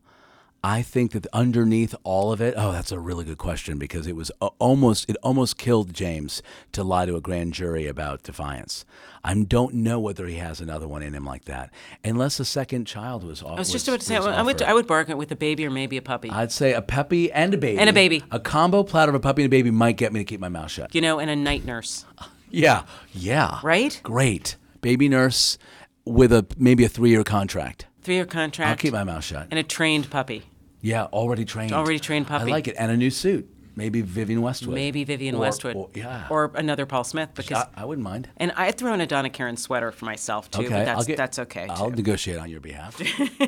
I 0.63 0.83
think 0.83 1.13
that 1.13 1.27
underneath 1.33 1.95
all 2.05 2.33
of 2.33 2.41
it, 2.41 2.55
oh, 2.57 2.73
that's 2.73 2.93
a 2.93 2.99
really 2.99 3.25
good 3.25 3.39
question 3.39 3.79
because 3.79 4.07
it 4.07 4.15
was 4.15 4.31
uh, 4.43 4.51
almost 4.59 5.09
it 5.09 5.17
almost 5.23 5.57
killed 5.57 5.95
James 5.95 6.43
to 6.73 6.85
lie 6.85 7.07
to 7.07 7.17
a 7.17 7.21
grand 7.21 7.55
jury 7.55 7.87
about 7.87 8.23
defiance. 8.23 8.85
I 9.25 9.35
don't 9.35 9.75
know 9.75 9.99
whether 9.99 10.27
he 10.27 10.37
has 10.37 10.61
another 10.61 10.87
one 10.87 11.03
in 11.03 11.15
him 11.15 11.25
like 11.25 11.47
that, 11.47 11.71
unless 12.05 12.39
a 12.41 12.45
second 12.45 12.87
child 12.87 13.25
was. 13.25 13.43
I 13.43 13.55
was 13.55 13.73
just 13.73 13.89
about 13.89 14.01
to 14.01 14.07
say 14.07 14.17
I 14.17 14.43
would 14.43 14.61
I 14.61 14.75
would 14.75 14.87
bargain 14.87 15.17
with 15.17 15.33
a 15.33 15.37
baby 15.37 15.65
or 15.65 15.71
maybe 15.71 15.97
a 15.97 16.03
puppy. 16.03 16.29
I'd 16.31 16.53
say 16.53 16.75
a 16.75 16.83
puppy 16.83 17.33
and 17.33 17.55
a 17.55 17.59
baby 17.59 17.79
and 17.79 17.89
a 17.89 17.95
baby. 17.95 18.23
A 18.31 18.39
combo 18.39 18.83
platter 18.83 19.11
of 19.11 19.15
a 19.15 19.21
puppy 19.21 19.43
and 19.43 19.51
a 19.51 19.55
baby 19.57 19.71
might 19.71 19.97
get 19.97 20.13
me 20.13 20.21
to 20.21 20.25
keep 20.25 20.41
my 20.41 20.51
mouth 20.51 20.71
shut. 20.71 20.95
You 20.95 21.01
know, 21.01 21.19
and 21.19 21.31
a 21.31 21.37
night 21.37 21.65
nurse. 21.65 22.05
Yeah, 22.51 22.83
yeah. 23.13 23.61
Right. 23.63 23.99
Great 24.03 24.57
baby 24.81 25.09
nurse 25.09 25.59
with 26.05 26.33
a 26.33 26.47
maybe 26.57 26.85
a 26.85 26.89
three 26.89 27.11
year 27.11 27.25
contract. 27.25 27.87
Three 28.03 28.15
year 28.15 28.27
contract. 28.27 28.71
I'll 28.71 28.77
keep 28.77 28.93
my 28.93 29.05
mouth 29.05 29.25
shut. 29.25 29.49
And 29.51 29.59
a 29.59 29.63
trained 29.63 30.11
puppy. 30.11 30.45
Yeah, 30.81 31.05
already 31.05 31.45
trained. 31.45 31.73
Already 31.73 31.99
trained 31.99 32.27
puppy. 32.27 32.51
I 32.51 32.55
like 32.55 32.69
it, 32.69 32.77
and 32.79 32.91
a 32.91 32.97
new 32.97 33.11
suit. 33.11 33.49
Maybe 33.77 34.03
Vivienne 34.03 34.43
Westwood. 34.43 34.75
Maybe 34.75 35.05
Vivienne 35.05 35.37
or, 35.37 35.41
Westwood. 35.41 35.77
Or, 35.77 35.89
yeah. 35.95 36.27
Or 36.29 36.51
another 36.55 36.87
Paul 36.87 37.05
Smith 37.05 37.31
because 37.35 37.65
I, 37.75 37.83
I, 37.83 37.85
wouldn't 37.85 38.05
mind. 38.05 38.29
And 38.37 38.53
I'd 38.53 38.77
throw 38.77 38.93
in 38.93 39.01
a 39.01 39.07
Donna 39.07 39.31
Karan 39.31 39.57
sweater 39.57 39.93
for 39.93 40.05
myself 40.05 40.51
too. 40.51 40.63
Okay, 40.63 40.69
but 40.69 40.85
that's 40.85 41.07
get, 41.07 41.17
that's 41.17 41.39
okay. 41.39 41.67
Too. 41.67 41.73
I'll 41.73 41.91
negotiate 41.91 42.39
on 42.39 42.51
your 42.51 42.61
behalf. 42.61 43.01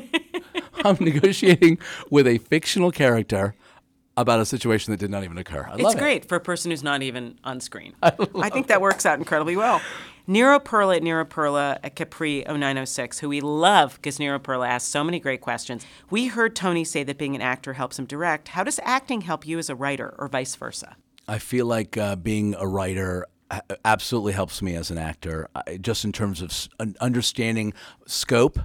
I'm 0.85 0.97
negotiating 0.99 1.77
with 2.09 2.27
a 2.27 2.37
fictional 2.39 2.91
character 2.91 3.53
about 4.15 4.39
a 4.39 4.45
situation 4.45 4.91
that 4.91 4.97
did 4.97 5.09
not 5.09 5.23
even 5.23 5.37
occur. 5.37 5.67
I 5.69 5.75
it's 5.77 5.93
it. 5.93 5.97
great 5.97 6.25
for 6.25 6.35
a 6.35 6.39
person 6.39 6.71
who's 6.71 6.83
not 6.83 7.01
even 7.01 7.39
on 7.43 7.59
screen. 7.59 7.93
I, 8.03 8.13
I 8.35 8.49
think 8.49 8.67
that 8.67 8.81
works 8.81 9.05
out 9.05 9.17
incredibly 9.17 9.55
well. 9.55 9.81
Nero 10.25 10.57
Perla 10.57 10.95
at 10.95 11.03
Nero 11.03 11.25
Perla 11.25 11.79
at 11.83 11.95
Capri 11.95 12.45
0906, 12.47 13.19
who 13.19 13.27
we 13.27 13.41
love 13.41 13.95
because 13.95 14.19
Nero 14.19 14.39
Perla 14.39 14.67
asks 14.67 14.89
so 14.89 15.03
many 15.03 15.19
great 15.19 15.41
questions. 15.41 15.85
We 16.09 16.27
heard 16.27 16.55
Tony 16.55 16.85
say 16.85 17.03
that 17.03 17.17
being 17.17 17.35
an 17.35 17.41
actor 17.41 17.73
helps 17.73 17.99
him 17.99 18.05
direct. 18.05 18.49
How 18.49 18.63
does 18.63 18.79
acting 18.83 19.21
help 19.21 19.45
you 19.45 19.59
as 19.59 19.69
a 19.69 19.75
writer, 19.75 20.15
or 20.17 20.29
vice 20.29 20.55
versa? 20.55 20.95
I 21.27 21.39
feel 21.39 21.65
like 21.65 21.97
uh, 21.97 22.15
being 22.15 22.55
a 22.55 22.65
writer 22.65 23.25
absolutely 23.83 24.31
helps 24.31 24.61
me 24.61 24.75
as 24.75 24.89
an 24.89 24.97
actor, 24.97 25.49
just 25.81 26.05
in 26.05 26.13
terms 26.13 26.41
of 26.41 26.69
understanding 27.01 27.73
scope, 28.07 28.59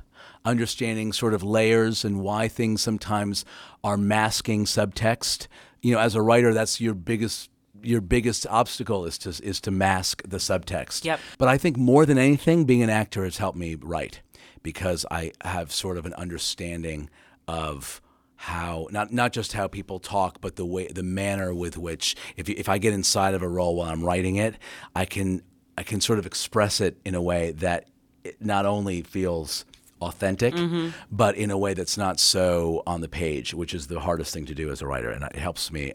understanding 0.44 1.12
sort 1.12 1.34
of 1.34 1.42
layers 1.42 2.04
and 2.04 2.20
why 2.20 2.46
things 2.46 2.82
sometimes 2.82 3.44
are 3.82 3.96
masking 3.96 4.64
subtext. 4.64 5.48
You 5.82 5.94
know, 5.94 6.00
as 6.00 6.14
a 6.14 6.22
writer, 6.22 6.54
that's 6.54 6.80
your 6.80 6.94
biggest 6.94 7.50
your 7.82 8.00
biggest 8.00 8.46
obstacle 8.48 9.04
is 9.04 9.18
to 9.18 9.30
is 9.42 9.60
to 9.62 9.70
mask 9.70 10.22
the 10.26 10.38
subtext. 10.38 11.04
Yep. 11.04 11.20
But 11.38 11.48
I 11.48 11.58
think 11.58 11.76
more 11.76 12.06
than 12.06 12.18
anything, 12.18 12.64
being 12.64 12.82
an 12.82 12.90
actor 12.90 13.24
has 13.24 13.38
helped 13.38 13.58
me 13.58 13.74
write 13.74 14.20
because 14.62 15.06
I 15.10 15.32
have 15.42 15.72
sort 15.72 15.96
of 15.96 16.06
an 16.06 16.14
understanding 16.14 17.10
of 17.46 18.00
how 18.36 18.86
not 18.90 19.12
not 19.12 19.32
just 19.32 19.52
how 19.52 19.66
people 19.66 19.98
talk, 19.98 20.40
but 20.40 20.56
the 20.56 20.66
way 20.66 20.88
the 20.88 21.02
manner 21.02 21.52
with 21.54 21.76
which 21.76 22.14
if 22.36 22.48
you, 22.48 22.54
if 22.56 22.68
I 22.68 22.78
get 22.78 22.92
inside 22.92 23.34
of 23.34 23.42
a 23.42 23.48
role 23.48 23.76
while 23.76 23.90
I'm 23.90 24.04
writing 24.04 24.36
it, 24.36 24.54
I 24.94 25.04
can 25.04 25.42
I 25.76 25.82
can 25.82 26.00
sort 26.00 26.18
of 26.18 26.26
express 26.26 26.80
it 26.80 26.98
in 27.04 27.14
a 27.14 27.22
way 27.22 27.52
that 27.52 27.88
it 28.24 28.44
not 28.44 28.66
only 28.66 29.02
feels 29.02 29.64
authentic, 30.00 30.54
mm-hmm. 30.54 30.90
but 31.10 31.36
in 31.36 31.50
a 31.50 31.58
way 31.58 31.74
that's 31.74 31.98
not 31.98 32.20
so 32.20 32.82
on 32.86 33.00
the 33.00 33.08
page, 33.08 33.54
which 33.54 33.74
is 33.74 33.88
the 33.88 34.00
hardest 34.00 34.32
thing 34.32 34.46
to 34.46 34.54
do 34.54 34.70
as 34.70 34.80
a 34.82 34.86
writer, 34.86 35.10
and 35.10 35.24
it 35.24 35.36
helps 35.36 35.72
me 35.72 35.94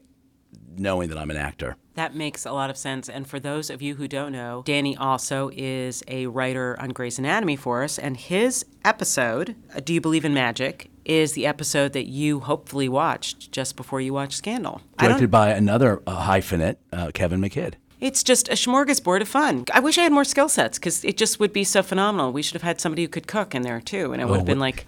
knowing 0.77 1.09
that 1.09 1.17
I'm 1.17 1.29
an 1.29 1.38
actor. 1.38 1.75
That 1.95 2.15
makes 2.15 2.45
a 2.45 2.51
lot 2.51 2.69
of 2.69 2.77
sense. 2.77 3.07
And 3.07 3.27
for 3.27 3.39
those 3.39 3.69
of 3.69 3.81
you 3.81 3.95
who 3.95 4.07
don't 4.07 4.31
know, 4.31 4.63
Danny 4.65 4.97
also 4.97 5.51
is 5.53 6.03
a 6.07 6.27
writer 6.27 6.75
on 6.79 6.89
Grey's 6.89 7.19
Anatomy 7.19 7.55
for 7.55 7.83
us. 7.83 7.99
And 7.99 8.17
his 8.17 8.65
episode, 8.83 9.55
uh, 9.75 9.79
Do 9.79 9.93
You 9.93 10.01
Believe 10.01 10.25
in 10.25 10.33
Magic, 10.33 10.89
is 11.05 11.33
the 11.33 11.45
episode 11.45 11.93
that 11.93 12.05
you 12.05 12.39
hopefully 12.39 12.89
watched 12.89 13.51
just 13.51 13.75
before 13.75 14.01
you 14.01 14.13
watched 14.13 14.38
Scandal. 14.38 14.81
Directed 14.97 15.29
by 15.29 15.49
another 15.49 16.01
uh, 16.07 16.27
hyphenate, 16.27 16.77
uh, 16.91 17.12
Kevin 17.13 17.41
McKidd. 17.41 17.75
It's 17.99 18.23
just 18.23 18.49
a 18.49 18.53
smorgasbord 18.53 19.21
of 19.21 19.29
fun. 19.29 19.65
I 19.73 19.79
wish 19.79 19.97
I 19.97 20.01
had 20.01 20.12
more 20.12 20.25
skill 20.25 20.49
sets 20.49 20.77
because 20.77 21.05
it 21.05 21.15
just 21.15 21.39
would 21.39 21.53
be 21.53 21.63
so 21.63 21.81
phenomenal. 21.81 22.33
We 22.33 22.41
should 22.41 22.55
have 22.55 22.63
had 22.63 22.81
somebody 22.81 23.03
who 23.03 23.07
could 23.07 23.27
cook 23.27 23.55
in 23.55 23.62
there 23.62 23.79
too, 23.79 24.12
and 24.12 24.21
it 24.21 24.25
would 24.27 24.38
have 24.38 24.45
been 24.45 24.59
like 24.59 24.86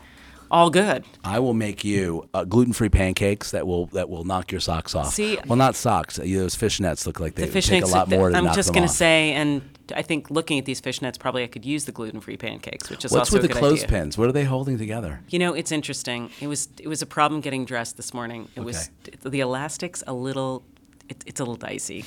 all 0.56 0.70
good. 0.70 1.04
I 1.24 1.40
will 1.40 1.54
make 1.54 1.84
you 1.84 2.30
uh, 2.34 2.46
gluten-free 2.46 2.90
pancakes 2.90 3.52
that 3.52 3.68
will 3.68 3.88
that 3.88 4.10
will 4.10 4.24
knock 4.24 4.54
your 4.54 4.62
socks 4.62 4.96
off. 4.96 5.14
See, 5.14 5.38
well, 5.48 5.58
not 5.58 5.76
socks. 5.76 6.18
You 6.18 6.38
know, 6.38 6.44
those 6.44 6.56
fishnets 6.56 7.06
look 7.06 7.20
like 7.20 7.36
they 7.36 7.46
the 7.48 7.62
take 7.62 7.84
a 7.84 7.88
lot 7.88 8.08
more 8.10 8.30
to 8.30 8.38
I'm 8.38 8.54
just 8.54 8.74
going 8.74 8.88
to 8.88 8.94
say, 8.94 9.34
and 9.34 9.62
I 9.94 10.02
think 10.02 10.32
looking 10.32 10.58
at 10.58 10.64
these 10.64 10.80
fishnets, 10.80 11.20
probably 11.20 11.44
I 11.44 11.48
could 11.48 11.66
use 11.66 11.84
the 11.84 11.92
gluten-free 11.92 12.38
pancakes, 12.38 12.90
which 12.90 13.04
is 13.04 13.12
What's 13.12 13.30
also 13.30 13.38
with 13.38 13.46
a 13.46 13.48
the 13.50 13.54
good 13.54 13.58
idea. 13.58 13.70
clothespins? 13.70 14.18
What 14.18 14.30
are 14.30 14.32
they 14.32 14.46
holding 14.46 14.78
together? 14.78 15.20
You 15.28 15.40
know, 15.40 15.54
it's 15.54 15.74
interesting. 15.74 16.30
It 16.40 16.48
was 16.48 16.70
it 16.80 16.88
was 16.88 17.02
a 17.02 17.06
problem 17.06 17.42
getting 17.42 17.66
dressed 17.66 17.98
this 17.98 18.14
morning. 18.14 18.48
It 18.56 18.62
was 18.62 18.90
the 19.24 19.42
elastics 19.42 20.04
a 20.08 20.14
little. 20.14 20.64
It, 21.10 21.24
it's 21.28 21.40
a 21.40 21.44
little 21.44 21.58
dicey. 21.58 22.06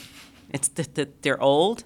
It's 0.50 0.68
the, 0.68 0.88
the, 0.94 1.08
they're 1.20 1.40
old 1.40 1.84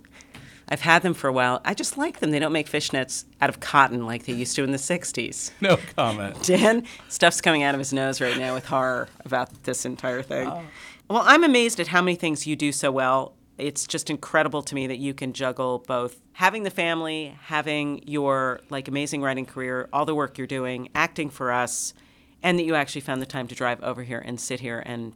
I've 0.69 0.81
had 0.81 1.03
them 1.03 1.15
for 1.15 1.29
a 1.29 1.33
while. 1.33 1.61
I 1.65 1.75
just 1.75 1.99
like 1.99 2.21
them. 2.21 2.31
They 2.31 2.39
don't 2.39 2.53
make 2.53 2.69
fishnets 2.69 3.25
out 3.41 3.51
of 3.51 3.61
cotton 3.61 4.07
like 4.07 4.25
they 4.25 4.33
used 4.33 4.57
to 4.57 4.65
in 4.65 4.73
the 4.73 4.79
60s. 4.79 5.51
No 5.61 5.79
comment. 5.97 6.43
Dan, 6.45 6.85
stuff's 7.09 7.41
coming 7.41 7.63
out 7.63 7.75
of 7.75 7.79
his 7.79 7.93
nose 7.93 8.21
right 8.21 8.37
now 8.37 8.55
with 8.55 8.67
horror 8.67 9.09
about 9.25 9.65
this 9.65 9.85
entire 9.85 10.23
thing. 10.23 10.49
Oh. 10.49 10.63
Well, 11.09 11.23
I'm 11.25 11.45
amazed 11.45 11.79
at 11.81 11.89
how 11.89 12.01
many 12.01 12.17
things 12.17 12.47
you 12.47 12.57
do 12.57 12.73
so 12.73 12.91
well. 12.91 13.35
It's 13.59 13.87
just 13.87 14.09
incredible 14.09 14.63
to 14.63 14.75
me 14.75 14.87
that 14.87 14.99
you 14.99 15.13
can 15.13 15.33
juggle 15.35 15.85
both 15.87 16.21
having 16.33 16.63
the 16.63 16.71
family, 16.71 17.37
having 17.43 18.03
your 18.07 18.61
like 18.71 18.89
amazing 18.89 19.21
writing 19.21 19.45
career, 19.45 19.89
all 19.93 20.07
the 20.07 20.15
work 20.15 20.39
you're 20.39 20.47
doing, 20.47 20.89
acting 20.95 21.29
for 21.29 21.53
us, 21.53 21.93
and 22.43 22.59
that 22.59 22.65
you 22.65 22.75
actually 22.75 23.03
found 23.03 23.21
the 23.21 23.27
time 23.27 23.47
to 23.49 23.55
drive 23.55 23.83
over 23.83 24.03
here 24.03 24.23
and 24.25 24.41
sit 24.41 24.61
here 24.61 24.83
and 24.85 25.13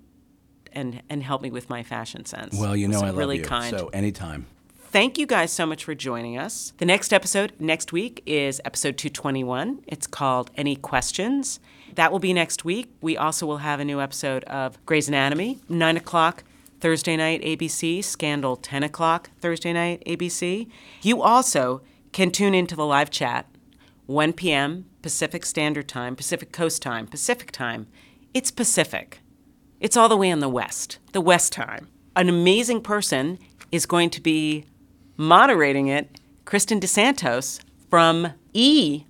and 0.72 1.02
and 1.08 1.22
help 1.22 1.40
me 1.42 1.50
with 1.50 1.70
my 1.70 1.82
fashion 1.82 2.24
sense. 2.24 2.58
Well, 2.58 2.76
you 2.76 2.88
know 2.88 3.00
I 3.00 3.06
love 3.06 3.16
really 3.16 3.38
you. 3.38 3.44
Kind. 3.44 3.76
So 3.76 3.88
anytime. 3.88 4.46
Thank 4.96 5.18
you 5.18 5.26
guys 5.26 5.52
so 5.52 5.66
much 5.66 5.84
for 5.84 5.94
joining 5.94 6.38
us. 6.38 6.72
The 6.78 6.86
next 6.86 7.12
episode 7.12 7.52
next 7.58 7.92
week 7.92 8.22
is 8.24 8.62
episode 8.64 8.96
221. 8.96 9.82
It's 9.86 10.06
called 10.06 10.50
Any 10.56 10.74
Questions. 10.74 11.60
That 11.96 12.10
will 12.10 12.18
be 12.18 12.32
next 12.32 12.64
week. 12.64 12.90
We 13.02 13.14
also 13.14 13.44
will 13.44 13.58
have 13.58 13.78
a 13.78 13.84
new 13.84 14.00
episode 14.00 14.42
of 14.44 14.82
Grey's 14.86 15.06
Anatomy, 15.06 15.60
9 15.68 15.98
o'clock 15.98 16.44
Thursday 16.80 17.14
night 17.14 17.42
ABC, 17.42 18.02
Scandal, 18.02 18.56
10 18.56 18.84
o'clock 18.84 19.28
Thursday 19.38 19.74
night 19.74 20.02
ABC. 20.06 20.66
You 21.02 21.20
also 21.20 21.82
can 22.12 22.30
tune 22.30 22.54
into 22.54 22.74
the 22.74 22.86
live 22.86 23.10
chat, 23.10 23.44
1 24.06 24.32
p.m. 24.32 24.86
Pacific 25.02 25.44
Standard 25.44 25.88
Time, 25.88 26.16
Pacific 26.16 26.52
Coast 26.52 26.80
Time, 26.80 27.06
Pacific 27.06 27.52
Time. 27.52 27.86
It's 28.32 28.50
Pacific. 28.50 29.20
It's 29.78 29.98
all 29.98 30.08
the 30.08 30.16
way 30.16 30.30
in 30.30 30.40
the 30.40 30.48
West, 30.48 31.00
the 31.12 31.20
West 31.20 31.52
Time. 31.52 31.88
An 32.16 32.30
amazing 32.30 32.80
person 32.80 33.38
is 33.70 33.84
going 33.84 34.08
to 34.08 34.22
be 34.22 34.64
moderating 35.16 35.88
it, 35.88 36.20
Kristin 36.44 36.80
Dos 36.80 36.90
Santos 36.90 37.60
from 37.90 38.32
E 38.52 39.04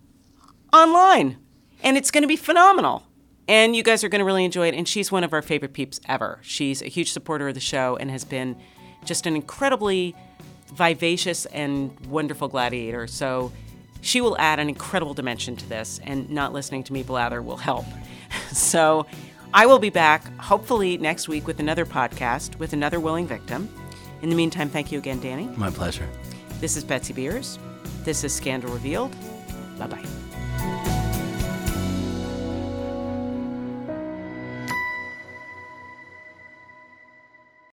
Online. 0.72 1.36
And 1.82 1.96
it's 1.96 2.10
going 2.10 2.22
to 2.22 2.28
be 2.28 2.36
phenomenal. 2.36 3.04
And 3.48 3.76
you 3.76 3.82
guys 3.82 4.02
are 4.02 4.08
going 4.08 4.20
to 4.20 4.24
really 4.24 4.44
enjoy 4.44 4.68
it. 4.68 4.74
And 4.74 4.88
she's 4.88 5.12
one 5.12 5.24
of 5.24 5.32
our 5.32 5.42
favorite 5.42 5.72
peeps 5.72 6.00
ever. 6.08 6.38
She's 6.42 6.82
a 6.82 6.88
huge 6.88 7.12
supporter 7.12 7.48
of 7.48 7.54
the 7.54 7.60
show 7.60 7.96
and 7.96 8.10
has 8.10 8.24
been 8.24 8.56
just 9.04 9.26
an 9.26 9.36
incredibly 9.36 10.14
vivacious 10.74 11.46
and 11.46 11.98
wonderful 12.06 12.48
gladiator. 12.48 13.06
So 13.06 13.52
she 14.00 14.20
will 14.20 14.36
add 14.38 14.58
an 14.58 14.68
incredible 14.68 15.14
dimension 15.14 15.56
to 15.56 15.68
this, 15.68 16.00
and 16.04 16.30
not 16.30 16.52
listening 16.52 16.84
to 16.84 16.92
me 16.92 17.02
blather 17.02 17.42
will 17.42 17.56
help. 17.56 17.86
so 18.52 19.06
I 19.54 19.66
will 19.66 19.78
be 19.78 19.90
back 19.90 20.24
hopefully 20.38 20.98
next 20.98 21.28
week 21.28 21.46
with 21.46 21.60
another 21.60 21.86
podcast 21.86 22.58
with 22.58 22.72
another 22.72 23.00
willing 23.00 23.26
victim. 23.26 23.68
In 24.22 24.30
the 24.30 24.36
meantime, 24.36 24.68
thank 24.68 24.90
you 24.90 24.98
again, 24.98 25.20
Danny. 25.20 25.48
My 25.56 25.70
pleasure. 25.70 26.08
This 26.60 26.76
is 26.76 26.84
Betsy 26.84 27.12
Beers. 27.12 27.58
This 28.04 28.24
is 28.24 28.34
Scandal 28.34 28.70
Revealed. 28.72 29.14
Bye 29.78 29.86
bye. 29.88 30.04